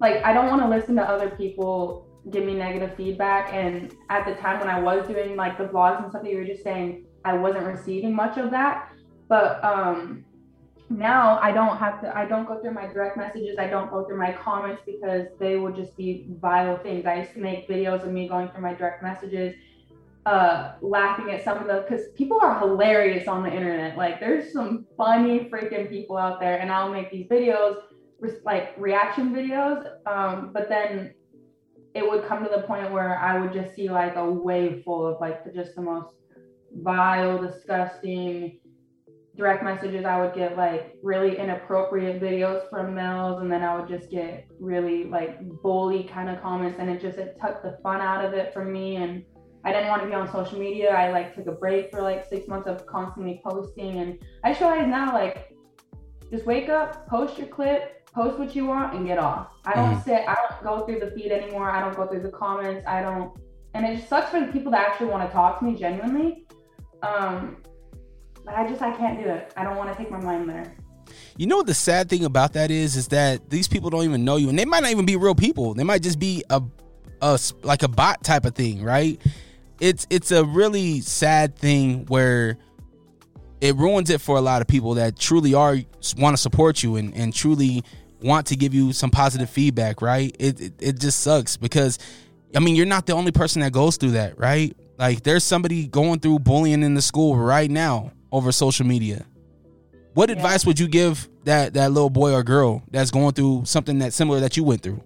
like 0.00 0.24
I 0.24 0.32
don't 0.32 0.46
want 0.46 0.62
to 0.62 0.68
listen 0.68 0.96
to 0.96 1.02
other 1.02 1.28
people 1.28 2.08
give 2.30 2.44
me 2.44 2.54
negative 2.54 2.94
feedback. 2.96 3.52
And 3.52 3.94
at 4.08 4.24
the 4.24 4.34
time 4.40 4.60
when 4.60 4.68
I 4.68 4.80
was 4.80 5.06
doing 5.06 5.36
like 5.36 5.58
the 5.58 5.64
vlogs 5.64 6.02
and 6.02 6.10
stuff 6.10 6.22
that 6.22 6.30
you 6.30 6.38
were 6.38 6.44
just 6.44 6.64
saying, 6.64 7.04
I 7.26 7.34
wasn't 7.34 7.66
receiving 7.66 8.14
much 8.14 8.38
of 8.38 8.50
that. 8.52 8.90
But 9.28 9.62
um 9.62 10.24
now 10.90 11.38
I 11.40 11.52
don't 11.52 11.76
have 11.76 12.00
to 12.02 12.16
I 12.16 12.26
don't 12.26 12.46
go 12.46 12.60
through 12.60 12.72
my 12.72 12.86
direct 12.88 13.16
messages, 13.16 13.56
I 13.58 13.68
don't 13.68 13.90
go 13.90 14.04
through 14.04 14.18
my 14.18 14.32
comments 14.32 14.82
because 14.84 15.28
they 15.38 15.56
would 15.56 15.76
just 15.76 15.96
be 15.96 16.26
vile 16.40 16.76
things. 16.78 17.06
I 17.06 17.20
used 17.20 17.32
to 17.34 17.40
make 17.40 17.68
videos 17.68 18.02
of 18.02 18.12
me 18.12 18.28
going 18.28 18.48
through 18.48 18.62
my 18.62 18.74
direct 18.74 19.00
messages, 19.02 19.54
uh 20.26 20.72
laughing 20.82 21.30
at 21.30 21.44
some 21.44 21.58
of 21.58 21.68
the 21.68 21.86
because 21.88 22.08
people 22.16 22.40
are 22.42 22.58
hilarious 22.58 23.28
on 23.28 23.44
the 23.44 23.52
internet. 23.52 23.96
Like 23.96 24.18
there's 24.18 24.52
some 24.52 24.84
funny 24.96 25.48
freaking 25.48 25.88
people 25.88 26.16
out 26.16 26.40
there, 26.40 26.58
and 26.58 26.72
I'll 26.72 26.92
make 26.92 27.10
these 27.12 27.28
videos 27.28 27.82
like 28.44 28.74
reaction 28.76 29.32
videos. 29.32 29.86
Um, 30.06 30.50
but 30.52 30.68
then 30.68 31.14
it 31.94 32.08
would 32.08 32.26
come 32.26 32.42
to 32.42 32.50
the 32.50 32.62
point 32.62 32.90
where 32.90 33.16
I 33.18 33.40
would 33.40 33.52
just 33.52 33.76
see 33.76 33.88
like 33.88 34.16
a 34.16 34.28
wave 34.28 34.82
full 34.84 35.06
of 35.06 35.20
like 35.20 35.54
just 35.54 35.76
the 35.76 35.82
most 35.82 36.14
vile, 36.82 37.40
disgusting 37.40 38.58
direct 39.40 39.64
messages. 39.64 40.04
I 40.04 40.20
would 40.20 40.34
get 40.34 40.56
like 40.56 40.94
really 41.02 41.36
inappropriate 41.38 42.20
videos 42.20 42.68
from 42.70 42.94
males, 42.94 43.40
and 43.40 43.50
then 43.50 43.62
I 43.62 43.76
would 43.76 43.88
just 43.88 44.10
get 44.10 44.46
really 44.60 45.04
like 45.04 45.40
bully 45.62 46.04
kind 46.04 46.28
of 46.28 46.40
comments, 46.40 46.78
and 46.78 46.88
it 46.88 47.00
just 47.00 47.18
it 47.18 47.36
took 47.42 47.62
the 47.62 47.78
fun 47.82 48.00
out 48.00 48.24
of 48.24 48.34
it 48.34 48.52
for 48.52 48.64
me. 48.64 48.96
And 48.96 49.24
I 49.64 49.72
didn't 49.72 49.88
want 49.88 50.02
to 50.02 50.08
be 50.08 50.14
on 50.14 50.30
social 50.30 50.58
media. 50.58 50.90
I 50.94 51.10
like 51.10 51.34
took 51.34 51.46
a 51.46 51.52
break 51.52 51.90
for 51.90 52.02
like 52.02 52.28
six 52.28 52.46
months 52.46 52.68
of 52.68 52.86
constantly 52.86 53.40
posting, 53.42 53.98
and 53.98 54.18
I 54.44 54.50
just 54.50 54.60
realized 54.60 54.88
now 54.88 55.12
like 55.12 55.52
just 56.30 56.46
wake 56.46 56.68
up, 56.68 57.08
post 57.08 57.38
your 57.38 57.48
clip, 57.48 58.06
post 58.12 58.38
what 58.38 58.54
you 58.54 58.66
want, 58.66 58.94
and 58.94 59.06
get 59.06 59.18
off. 59.18 59.48
I 59.64 59.74
don't 59.74 60.02
sit, 60.04 60.22
I 60.28 60.34
don't 60.34 60.62
go 60.62 60.86
through 60.86 61.00
the 61.00 61.10
feed 61.10 61.32
anymore. 61.32 61.70
I 61.70 61.80
don't 61.80 61.96
go 61.96 62.06
through 62.06 62.22
the 62.22 62.30
comments. 62.30 62.86
I 62.86 63.02
don't, 63.02 63.36
and 63.74 63.84
it 63.84 63.96
just 63.96 64.08
sucks 64.08 64.30
for 64.30 64.40
the 64.40 64.52
people 64.52 64.70
that 64.72 64.86
actually 64.86 65.08
want 65.08 65.28
to 65.28 65.32
talk 65.32 65.58
to 65.58 65.64
me 65.64 65.74
genuinely. 65.74 66.46
Um, 67.02 67.56
I 68.54 68.68
just 68.68 68.82
I 68.82 68.92
can't 68.96 69.22
do 69.22 69.28
it. 69.28 69.52
I 69.56 69.64
don't 69.64 69.76
want 69.76 69.90
to 69.90 69.96
take 69.96 70.10
my 70.10 70.20
mind 70.20 70.48
there. 70.48 70.72
You 71.36 71.46
know 71.46 71.56
what 71.56 71.66
the 71.66 71.74
sad 71.74 72.08
thing 72.08 72.24
about 72.24 72.52
that 72.54 72.70
is 72.70 72.96
is 72.96 73.08
that 73.08 73.50
these 73.50 73.68
people 73.68 73.90
don't 73.90 74.04
even 74.04 74.24
know 74.24 74.36
you 74.36 74.48
and 74.48 74.58
they 74.58 74.64
might 74.64 74.82
not 74.82 74.90
even 74.90 75.06
be 75.06 75.16
real 75.16 75.34
people. 75.34 75.74
They 75.74 75.84
might 75.84 76.02
just 76.02 76.18
be 76.18 76.44
a 76.50 76.62
a 77.22 77.38
like 77.62 77.82
a 77.82 77.88
bot 77.88 78.22
type 78.22 78.44
of 78.44 78.54
thing, 78.54 78.82
right? 78.82 79.20
It's 79.80 80.06
it's 80.10 80.30
a 80.30 80.44
really 80.44 81.00
sad 81.00 81.56
thing 81.56 82.06
where 82.06 82.58
it 83.60 83.76
ruins 83.76 84.10
it 84.10 84.20
for 84.20 84.36
a 84.36 84.40
lot 84.40 84.62
of 84.62 84.68
people 84.68 84.94
that 84.94 85.18
truly 85.18 85.54
are 85.54 85.76
want 86.16 86.36
to 86.36 86.40
support 86.40 86.82
you 86.82 86.96
and, 86.96 87.14
and 87.14 87.34
truly 87.34 87.82
want 88.22 88.46
to 88.46 88.56
give 88.56 88.74
you 88.74 88.92
some 88.92 89.10
positive 89.10 89.50
feedback, 89.50 90.02
right? 90.02 90.34
It, 90.38 90.60
it 90.60 90.72
it 90.78 91.00
just 91.00 91.20
sucks 91.20 91.56
because 91.56 91.98
I 92.54 92.60
mean, 92.60 92.74
you're 92.74 92.86
not 92.86 93.06
the 93.06 93.12
only 93.12 93.32
person 93.32 93.62
that 93.62 93.72
goes 93.72 93.96
through 93.96 94.12
that, 94.12 94.38
right? 94.38 94.76
Like 94.98 95.22
there's 95.22 95.44
somebody 95.44 95.86
going 95.86 96.20
through 96.20 96.40
bullying 96.40 96.82
in 96.82 96.94
the 96.94 97.02
school 97.02 97.36
right 97.36 97.70
now 97.70 98.12
over 98.32 98.52
social 98.52 98.86
media. 98.86 99.24
What 100.14 100.28
Yeah. 100.28 100.36
advice 100.36 100.66
would 100.66 100.78
you 100.80 100.88
give 100.88 101.28
that 101.44 101.74
that 101.74 101.92
little 101.92 102.10
boy 102.10 102.32
or 102.34 102.42
girl 102.42 102.82
that's 102.90 103.10
going 103.10 103.32
through 103.32 103.64
something 103.64 103.98
that 104.00 104.12
similar 104.12 104.40
that 104.40 104.56
you 104.56 104.64
went 104.64 104.82
through? 104.82 105.02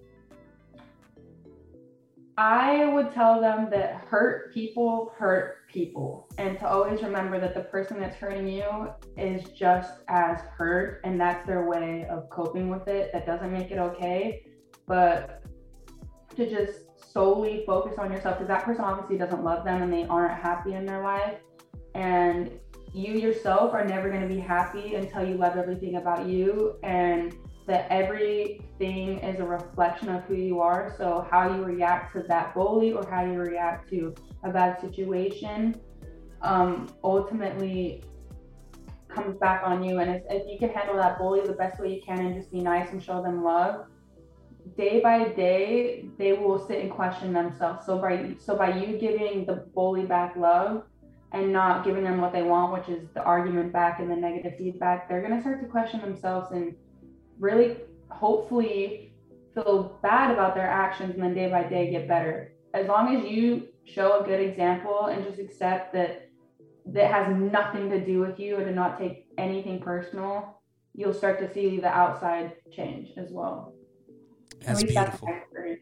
I 2.37 2.85
would 2.85 3.13
tell 3.13 3.39
them 3.39 3.69
that 3.69 3.93
hurt 4.09 4.53
people 4.53 5.13
hurt 5.17 5.67
people, 5.71 6.27
and 6.37 6.59
to 6.59 6.67
always 6.67 7.01
remember 7.01 7.39
that 7.39 7.53
the 7.53 7.61
person 7.61 7.97
that's 7.99 8.17
hurting 8.17 8.47
you 8.47 8.89
is 9.17 9.49
just 9.51 10.01
as 10.09 10.39
hurt, 10.57 10.99
and 11.05 11.19
that's 11.19 11.45
their 11.47 11.65
way 11.65 12.05
of 12.09 12.29
coping 12.29 12.69
with 12.69 12.87
it. 12.89 13.11
That 13.13 13.25
doesn't 13.25 13.53
make 13.53 13.71
it 13.71 13.77
okay, 13.77 14.45
but 14.85 15.43
to 16.35 16.49
just 16.49 16.79
solely 16.97 17.63
focus 17.65 17.97
on 17.97 18.11
yourself 18.11 18.37
because 18.37 18.49
that 18.49 18.63
person 18.63 18.83
obviously 18.83 19.17
doesn't 19.17 19.41
love 19.41 19.63
them 19.63 19.81
and 19.81 19.93
they 19.93 20.03
aren't 20.05 20.37
happy 20.37 20.73
in 20.73 20.85
their 20.85 21.01
life. 21.01 21.37
And 21.93 22.51
you 22.95 23.13
yourself 23.19 23.73
are 23.73 23.83
never 23.83 24.09
going 24.09 24.21
to 24.21 24.33
be 24.33 24.39
happy 24.39 24.95
until 24.95 25.27
you 25.27 25.35
love 25.35 25.57
everything 25.57 25.97
about 25.97 26.25
you 26.27 26.77
and 26.81 27.35
that 27.67 27.87
everything 27.89 29.19
is 29.19 29.39
a 29.39 29.43
reflection 29.43 30.07
of 30.09 30.23
who 30.23 30.35
you 30.35 30.61
are. 30.61 30.93
So, 30.97 31.27
how 31.29 31.53
you 31.53 31.63
react 31.63 32.13
to 32.15 32.23
that 32.29 32.53
bully 32.53 32.93
or 32.93 33.05
how 33.09 33.25
you 33.25 33.33
react 33.33 33.89
to 33.89 34.15
a 34.43 34.49
bad 34.49 34.79
situation 34.79 35.75
um, 36.41 36.87
ultimately 37.03 38.03
comes 39.09 39.37
back 39.39 39.63
on 39.65 39.83
you. 39.83 39.99
And 39.99 40.21
if, 40.29 40.43
you 40.47 40.57
can 40.57 40.69
handle 40.69 40.95
that 40.95 41.17
bully 41.17 41.41
the 41.41 41.53
best 41.53 41.79
way 41.79 41.95
you 41.95 42.01
can 42.01 42.19
and 42.19 42.35
just 42.35 42.51
be 42.51 42.61
nice 42.61 42.91
and 42.91 43.03
show 43.03 43.21
them 43.21 43.43
love, 43.43 43.87
day 44.77 44.99
by 45.01 45.29
day 45.29 46.05
they 46.17 46.33
will 46.33 46.65
sit 46.65 46.79
and 46.79 46.91
question 46.91 47.33
themselves. 47.33 47.85
So 47.85 47.97
by 47.97 48.35
so 48.39 48.55
by 48.55 48.77
you 48.77 48.97
giving 48.97 49.45
the 49.45 49.65
bully 49.73 50.05
back 50.05 50.35
love 50.37 50.83
and 51.35 51.51
not 51.51 51.83
giving 51.83 52.03
them 52.03 52.21
what 52.21 52.31
they 52.31 52.43
want, 52.43 52.73
which 52.73 52.89
is 52.89 53.07
the 53.13 53.23
argument 53.23 53.73
back 53.73 53.99
and 53.99 54.09
the 54.09 54.15
negative 54.15 54.57
feedback, 54.57 55.09
they're 55.09 55.21
gonna 55.21 55.41
start 55.41 55.61
to 55.61 55.67
question 55.67 56.01
themselves 56.01 56.51
and 56.51 56.75
really 57.39 57.77
hopefully 58.09 59.13
feel 59.53 59.99
bad 60.01 60.31
about 60.31 60.55
their 60.55 60.67
actions 60.67 61.13
and 61.13 61.23
then 61.23 61.33
day 61.33 61.49
by 61.49 61.63
day 61.63 61.91
get 61.91 62.07
better. 62.07 62.53
As 62.73 62.87
long 62.87 63.15
as 63.15 63.25
you 63.25 63.67
show 63.85 64.21
a 64.21 64.23
good 64.25 64.39
example 64.39 65.05
and 65.05 65.25
just 65.25 65.39
accept 65.39 65.93
that 65.93 66.29
that 66.87 67.11
has 67.11 67.35
nothing 67.35 67.89
to 67.89 68.03
do 68.03 68.19
with 68.19 68.39
you 68.39 68.57
and 68.57 68.65
to 68.65 68.73
not 68.73 68.99
take 68.99 69.27
anything 69.37 69.79
personal, 69.79 70.61
you'll 70.93 71.13
start 71.13 71.39
to 71.39 71.51
see 71.53 71.79
the 71.79 71.87
outside 71.87 72.53
change 72.71 73.09
as 73.17 73.31
well. 73.31 73.73
That's 74.61 74.83
beautiful. 74.83 75.27
experience. 75.27 75.81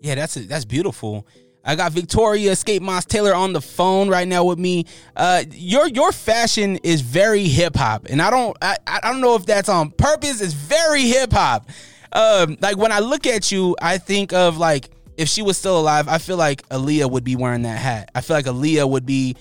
Yeah, 0.00 0.14
that's 0.14 0.34
that's 0.34 0.64
beautiful. 0.64 1.26
I 1.64 1.76
got 1.76 1.92
Victoria 1.92 2.56
Skate 2.56 2.82
Moss 2.82 3.04
Taylor 3.04 3.34
on 3.34 3.52
the 3.52 3.60
phone 3.60 4.08
right 4.08 4.26
now 4.26 4.44
with 4.44 4.58
me. 4.58 4.86
Uh, 5.14 5.44
your 5.52 5.88
your 5.88 6.12
fashion 6.12 6.76
is 6.82 7.00
very 7.00 7.44
hip 7.44 7.76
hop, 7.76 8.06
and 8.08 8.22
I 8.22 8.30
don't 8.30 8.56
I, 8.62 8.76
I 8.86 9.00
don't 9.10 9.20
know 9.20 9.34
if 9.34 9.46
that's 9.46 9.68
on 9.68 9.90
purpose. 9.90 10.40
It's 10.40 10.54
very 10.54 11.02
hip 11.02 11.32
hop. 11.32 11.68
Um, 12.12 12.56
like 12.60 12.76
when 12.76 12.92
I 12.92 13.00
look 13.00 13.26
at 13.26 13.52
you, 13.52 13.76
I 13.80 13.98
think 13.98 14.32
of 14.32 14.56
like 14.56 14.90
if 15.16 15.28
she 15.28 15.42
was 15.42 15.58
still 15.58 15.78
alive, 15.78 16.08
I 16.08 16.18
feel 16.18 16.36
like 16.36 16.66
Aaliyah 16.70 17.10
would 17.10 17.24
be 17.24 17.36
wearing 17.36 17.62
that 17.62 17.78
hat. 17.78 18.10
I 18.14 18.22
feel 18.22 18.36
like 18.36 18.46
Aaliyah 18.46 18.88
would 18.88 19.04
be, 19.04 19.36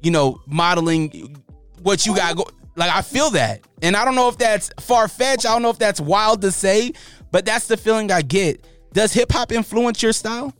you 0.00 0.10
know, 0.10 0.40
modeling 0.46 1.42
what 1.82 2.06
you 2.06 2.14
got. 2.14 2.36
Go- 2.36 2.50
like 2.76 2.92
I 2.92 3.02
feel 3.02 3.30
that, 3.30 3.62
and 3.82 3.96
I 3.96 4.04
don't 4.04 4.14
know 4.14 4.28
if 4.28 4.38
that's 4.38 4.70
far 4.80 5.08
fetched. 5.08 5.44
I 5.46 5.52
don't 5.52 5.62
know 5.62 5.70
if 5.70 5.78
that's 5.78 6.00
wild 6.00 6.40
to 6.42 6.52
say, 6.52 6.92
but 7.32 7.44
that's 7.44 7.66
the 7.66 7.76
feeling 7.76 8.10
I 8.12 8.22
get. 8.22 8.64
Does 8.92 9.12
hip 9.12 9.32
hop 9.32 9.50
influence 9.50 10.02
your 10.02 10.12
style? 10.12 10.54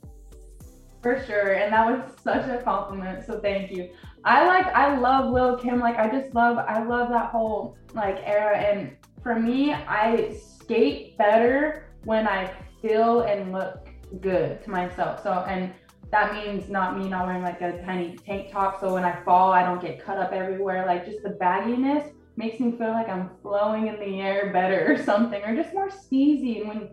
For 1.05 1.23
sure. 1.27 1.53
And 1.53 1.71
that 1.71 1.85
was 1.85 2.01
such 2.23 2.49
a 2.49 2.63
compliment. 2.63 3.27
So 3.27 3.39
thank 3.39 3.71
you. 3.71 3.91
I 4.25 4.47
like 4.47 4.67
I 4.69 4.97
love 4.97 5.31
Lil 5.31 5.59
Kim. 5.59 5.79
Like 5.79 5.99
I 5.99 6.09
just 6.09 6.35
love 6.35 6.57
I 6.57 6.83
love 6.83 7.11
that 7.11 7.31
whole 7.31 7.77
like 7.93 8.17
era. 8.25 8.57
And 8.57 8.97
for 9.23 9.39
me, 9.39 9.75
I 9.75 10.33
skate 10.33 11.19
better 11.19 11.91
when 12.05 12.27
I 12.27 12.51
feel 12.81 13.21
and 13.21 13.53
look 13.53 13.87
good 14.23 14.65
to 14.65 14.71
myself. 14.71 15.23
So 15.23 15.45
and 15.47 15.75
that 16.11 16.33
means 16.33 16.71
not 16.71 16.99
me 16.99 17.07
not 17.07 17.27
wearing 17.27 17.43
like 17.43 17.61
a 17.61 17.83
tiny 17.85 18.17
tank 18.17 18.51
top. 18.51 18.81
So 18.81 18.95
when 18.95 19.05
I 19.05 19.23
fall, 19.25 19.53
I 19.53 19.63
don't 19.63 19.83
get 19.83 20.03
cut 20.03 20.17
up 20.17 20.33
everywhere. 20.33 20.87
Like 20.87 21.05
just 21.05 21.23
the 21.23 21.37
bagginess 21.39 22.15
makes 22.37 22.59
me 22.61 22.73
feel 22.79 22.93
like 22.93 23.11
I'm 23.11 23.29
flowing 23.43 23.89
in 23.89 23.97
the 23.97 24.23
air 24.23 24.55
better 24.55 24.91
or 24.91 24.97
something, 24.97 25.43
or 25.43 25.55
just 25.55 25.75
more 25.75 25.91
steezy. 25.91 26.61
And 26.61 26.69
when 26.69 26.89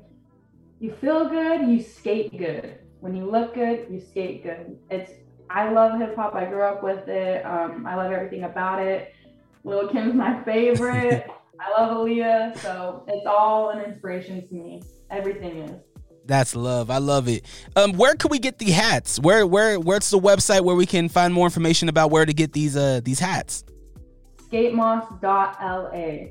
you 0.81 0.91
feel 0.91 1.29
good, 1.29 1.65
you 1.69 1.81
skate 1.81 2.37
good. 2.37 2.80
When 3.01 3.15
you 3.15 3.29
look 3.29 3.55
good, 3.55 3.87
you 3.89 3.99
skate 3.99 4.43
good. 4.43 4.77
It's 4.89 5.11
I 5.49 5.69
love 5.69 5.99
hip 5.99 6.15
hop. 6.15 6.35
I 6.35 6.45
grew 6.45 6.61
up 6.61 6.81
with 6.83 7.07
it. 7.07 7.45
Um, 7.45 7.85
I 7.85 7.95
love 7.95 8.11
everything 8.11 8.43
about 8.43 8.81
it. 8.81 9.13
Lil 9.63 9.89
Kim's 9.89 10.13
my 10.13 10.41
favorite. 10.43 11.27
I 11.59 11.81
love 11.81 11.97
Aaliyah, 11.97 12.57
so 12.59 13.03
it's 13.07 13.25
all 13.27 13.69
an 13.69 13.83
inspiration 13.83 14.47
to 14.47 14.53
me. 14.53 14.81
Everything 15.09 15.57
is. 15.57 15.71
That's 16.25 16.55
love. 16.55 16.89
I 16.89 16.99
love 16.99 17.27
it. 17.27 17.45
Um, 17.75 17.93
where 17.93 18.15
can 18.15 18.29
we 18.29 18.39
get 18.39 18.59
the 18.59 18.71
hats? 18.71 19.19
Where 19.19 19.45
where 19.45 19.79
where's 19.79 20.09
the 20.09 20.19
website 20.19 20.61
where 20.61 20.75
we 20.75 20.85
can 20.85 21.09
find 21.09 21.33
more 21.33 21.45
information 21.45 21.89
about 21.89 22.11
where 22.11 22.25
to 22.25 22.33
get 22.33 22.53
these 22.53 22.77
uh 22.77 23.01
these 23.03 23.19
hats? 23.19 23.63
Skatemoss.la. 24.51 26.29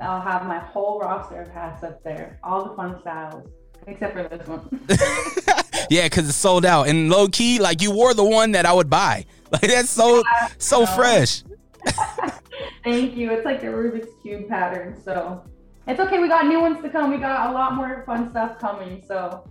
I'll 0.00 0.20
have 0.20 0.46
my 0.46 0.58
whole 0.58 1.00
roster 1.00 1.42
of 1.42 1.48
hats 1.48 1.82
up 1.82 2.02
there. 2.04 2.38
All 2.42 2.68
the 2.68 2.76
fun 2.76 3.00
styles. 3.00 3.48
Except 3.86 4.14
for 4.14 4.22
this 4.28 4.46
one. 4.46 4.80
yeah, 5.90 6.04
because 6.04 6.28
it's 6.28 6.38
sold 6.38 6.64
out. 6.64 6.88
And 6.88 7.08
low 7.10 7.28
key, 7.28 7.58
like 7.58 7.82
you 7.82 7.90
wore 7.90 8.14
the 8.14 8.24
one 8.24 8.52
that 8.52 8.66
I 8.66 8.72
would 8.72 8.90
buy. 8.90 9.26
Like 9.52 9.70
that's 9.70 9.90
so 9.90 10.16
yeah, 10.16 10.48
so 10.56 10.86
fresh. 10.86 11.42
Thank 12.84 13.14
you. 13.14 13.30
It's 13.32 13.44
like 13.44 13.60
the 13.60 13.66
Rubik's 13.66 14.08
Cube 14.22 14.48
pattern. 14.48 14.98
So 15.04 15.44
it's 15.86 16.00
okay. 16.00 16.20
We 16.20 16.28
got 16.28 16.46
new 16.46 16.58
ones 16.58 16.82
to 16.82 16.88
come. 16.88 17.10
We 17.10 17.18
got 17.18 17.50
a 17.50 17.52
lot 17.52 17.74
more 17.74 18.02
fun 18.06 18.30
stuff 18.30 18.58
coming. 18.58 19.04
So 19.06 19.46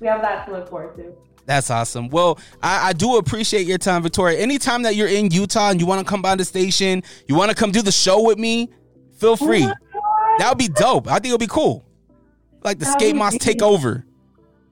we 0.00 0.08
have 0.08 0.20
that 0.22 0.46
to 0.46 0.50
look 0.50 0.68
forward 0.68 0.96
to. 0.96 1.14
That's 1.46 1.70
awesome. 1.70 2.08
Well, 2.08 2.40
I, 2.60 2.88
I, 2.88 2.92
do 2.92 3.18
appreciate 3.18 3.68
your 3.68 3.78
time, 3.78 4.02
Victoria. 4.02 4.38
Anytime 4.40 4.82
that 4.82 4.96
you're 4.96 5.06
in 5.06 5.30
Utah 5.30 5.70
and 5.70 5.80
you 5.80 5.86
want 5.86 6.04
to 6.04 6.10
come 6.10 6.22
by 6.22 6.34
the 6.34 6.44
station, 6.44 7.04
you 7.28 7.36
want 7.36 7.50
to 7.50 7.56
come 7.56 7.70
do 7.70 7.82
the 7.82 7.92
show 7.92 8.22
with 8.22 8.38
me, 8.38 8.68
feel 9.16 9.36
free. 9.36 9.64
Oh 9.64 10.36
that 10.38 10.48
would 10.48 10.58
be 10.58 10.68
dope. 10.68 11.06
I 11.08 11.14
think 11.14 11.26
it'll 11.26 11.38
be 11.38 11.46
cool. 11.46 11.84
Like 12.64 12.78
the 12.78 12.86
Skate 12.86 13.14
Moss 13.14 13.36
take 13.38 13.62
over. 13.62 14.04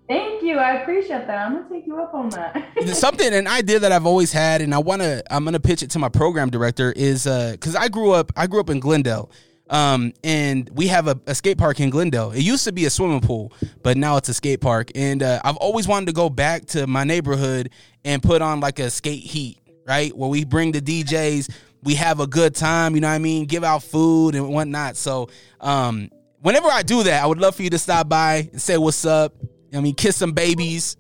Thank 0.09 0.43
you. 0.43 0.57
I 0.57 0.81
appreciate 0.81 1.27
that. 1.27 1.47
I'm 1.47 1.55
gonna 1.55 1.69
take 1.69 1.87
you 1.87 2.01
up 2.01 2.15
on 2.15 2.31
that. 2.31 2.65
Something 2.95 3.35
an 3.35 3.47
idea 3.47 3.79
that 3.79 3.93
I've 3.93 4.07
always 4.07 4.33
had, 4.33 4.63
and 4.63 4.75
I 4.75 4.79
wanna 4.79 5.23
I'm 5.31 5.45
gonna 5.45 5.61
pitch 5.61 5.83
it 5.83 5.91
to 5.91 5.99
my 5.99 6.09
program 6.09 6.49
director 6.49 6.93
is 6.93 7.27
uh 7.27 7.53
because 7.53 7.77
I 7.77 7.89
grew 7.89 8.13
up 8.13 8.33
I 8.35 8.47
grew 8.47 8.61
up 8.61 8.71
in 8.71 8.81
Glendale. 8.81 9.31
Um, 9.71 10.15
and 10.25 10.67
we 10.73 10.87
have 10.87 11.09
a, 11.09 11.21
a, 11.27 11.35
skate 11.35 11.59
park 11.59 11.79
in 11.79 11.91
Glendale. 11.91 12.31
It 12.31 12.41
used 12.41 12.65
to 12.65 12.73
be 12.73 12.87
a 12.87 12.91
swimming 12.91 13.21
pool, 13.21 13.53
but 13.83 13.99
now 13.99 14.17
it's 14.17 14.31
a 14.31 14.33
skate 14.33 14.63
park. 14.63 14.91
And 14.95 15.23
uh, 15.23 15.43
I've 15.45 15.59
always 15.59 15.87
wanted 15.87 16.07
to 16.07 16.15
go 16.15 16.31
back 16.31 16.65
to 16.69 16.87
my 16.87 17.05
neighborhood 17.05 17.69
and 18.03 18.23
put 18.23 18.41
on 18.41 18.61
like 18.61 18.79
a 18.79 18.89
skate 18.89 19.23
heat, 19.23 19.59
right? 19.87 20.17
Where 20.17 20.31
we 20.31 20.47
bring 20.47 20.73
the 20.73 20.81
DJs, 20.81 21.53
we 21.83 21.97
have 21.97 22.21
a 22.21 22.27
good 22.27 22.55
time, 22.55 22.95
you 22.95 23.03
know 23.03 23.09
what 23.09 23.15
I 23.15 23.19
mean? 23.19 23.45
Give 23.45 23.63
out 23.63 23.83
food 23.83 24.35
and 24.37 24.49
whatnot. 24.49 24.97
So, 24.97 25.29
um, 25.61 26.09
whenever 26.41 26.69
I 26.69 26.83
do 26.83 27.03
that, 27.03 27.23
I 27.23 27.27
would 27.27 27.39
love 27.39 27.55
for 27.55 27.63
you 27.63 27.69
to 27.69 27.79
stop 27.79 28.09
by 28.09 28.49
and 28.51 28.63
say 28.63 28.79
what's 28.79 29.05
up. 29.05 29.35
I 29.75 29.81
mean, 29.81 29.95
kiss 29.95 30.17
some 30.17 30.33
babies. 30.33 30.97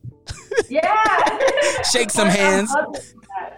Yeah. 0.68 1.38
Shake 1.92 2.10
some 2.10 2.28
hands. 2.28 2.74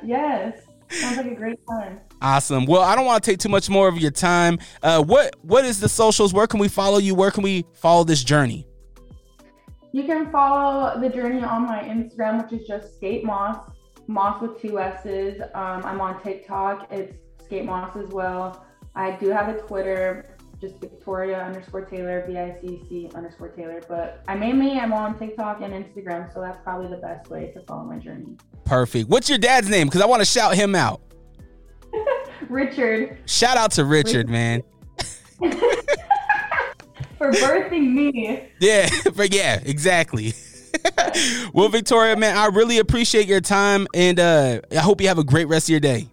Yes. 0.02 0.60
Sounds 0.90 1.16
like 1.18 1.26
a 1.26 1.34
great 1.34 1.58
time. 1.68 2.00
Awesome. 2.20 2.66
Well, 2.66 2.82
I 2.82 2.96
don't 2.96 3.06
want 3.06 3.22
to 3.22 3.30
take 3.30 3.38
too 3.38 3.48
much 3.48 3.70
more 3.70 3.88
of 3.88 3.98
your 3.98 4.10
time. 4.10 4.58
Uh, 4.82 5.02
what 5.02 5.36
what 5.42 5.64
is 5.64 5.80
the 5.80 5.88
socials? 5.88 6.34
Where 6.34 6.46
can 6.46 6.60
we 6.60 6.68
follow 6.68 6.98
you? 6.98 7.14
Where 7.14 7.30
can 7.30 7.42
we 7.42 7.64
follow 7.72 8.04
this 8.04 8.22
journey? 8.22 8.66
You 9.92 10.04
can 10.04 10.30
follow 10.30 11.00
the 11.00 11.08
journey 11.08 11.42
on 11.42 11.66
my 11.66 11.82
Instagram, 11.82 12.42
which 12.42 12.60
is 12.60 12.66
just 12.66 12.94
Skate 12.94 13.24
Moss, 13.24 13.70
Moss 14.06 14.40
with 14.40 14.60
two 14.60 14.78
S's. 14.78 15.40
Um, 15.54 15.82
I'm 15.84 16.00
on 16.00 16.22
TikTok. 16.22 16.88
It's 16.90 17.16
Skate 17.44 17.64
Moss 17.64 17.96
as 17.96 18.08
well. 18.08 18.64
I 18.94 19.12
do 19.12 19.30
have 19.30 19.48
a 19.48 19.60
Twitter, 19.62 20.36
just 20.60 20.78
Victoria 20.80 21.42
underscore 21.42 21.84
Taylor, 21.84 22.24
V 22.28 22.36
I 22.36 22.56
C 22.60 22.82
C 22.88 23.10
underscore 23.14 23.48
Taylor. 23.48 23.82
But 23.88 24.22
I 24.28 24.34
mainly 24.34 24.72
am 24.72 24.92
on 24.92 25.18
TikTok 25.18 25.62
and 25.62 25.72
Instagram, 25.72 26.32
so 26.32 26.40
that's 26.40 26.58
probably 26.62 26.88
the 26.88 27.00
best 27.00 27.30
way 27.30 27.50
to 27.52 27.60
follow 27.62 27.84
my 27.84 27.96
journey. 27.96 28.36
Perfect. 28.64 29.08
What's 29.08 29.28
your 29.28 29.38
dad's 29.38 29.68
name? 29.68 29.86
Because 29.86 30.02
I 30.02 30.06
want 30.06 30.20
to 30.20 30.26
shout 30.26 30.54
him 30.54 30.74
out. 30.74 31.00
Richard. 32.48 33.18
Shout 33.26 33.56
out 33.56 33.72
to 33.72 33.84
Richard, 33.84 34.28
Richard. 34.28 34.30
man. 34.30 34.62
for 37.16 37.30
birthing 37.32 37.92
me. 37.92 38.48
Yeah, 38.60 38.86
for 39.14 39.24
yeah, 39.24 39.60
exactly. 39.64 40.34
well, 41.54 41.68
Victoria, 41.68 42.16
man, 42.16 42.36
I 42.36 42.46
really 42.46 42.78
appreciate 42.78 43.26
your 43.26 43.40
time, 43.40 43.86
and 43.94 44.20
uh, 44.20 44.60
I 44.70 44.76
hope 44.76 45.00
you 45.00 45.08
have 45.08 45.18
a 45.18 45.24
great 45.24 45.48
rest 45.48 45.66
of 45.66 45.70
your 45.70 45.80
day. 45.80 46.08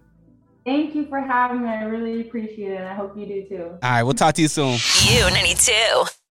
Thank 0.68 0.94
you 0.94 1.06
for 1.06 1.18
having 1.18 1.62
me. 1.62 1.68
I 1.70 1.84
really 1.84 2.20
appreciate 2.20 2.72
it. 2.72 2.76
And 2.76 2.88
I 2.88 2.92
hope 2.92 3.16
you 3.16 3.24
do 3.24 3.48
too. 3.48 3.78
All 3.82 3.90
right, 3.90 4.02
we'll 4.02 4.12
talk 4.12 4.34
to 4.34 4.42
you 4.42 4.48
soon. 4.48 4.74
U92. 4.74 6.27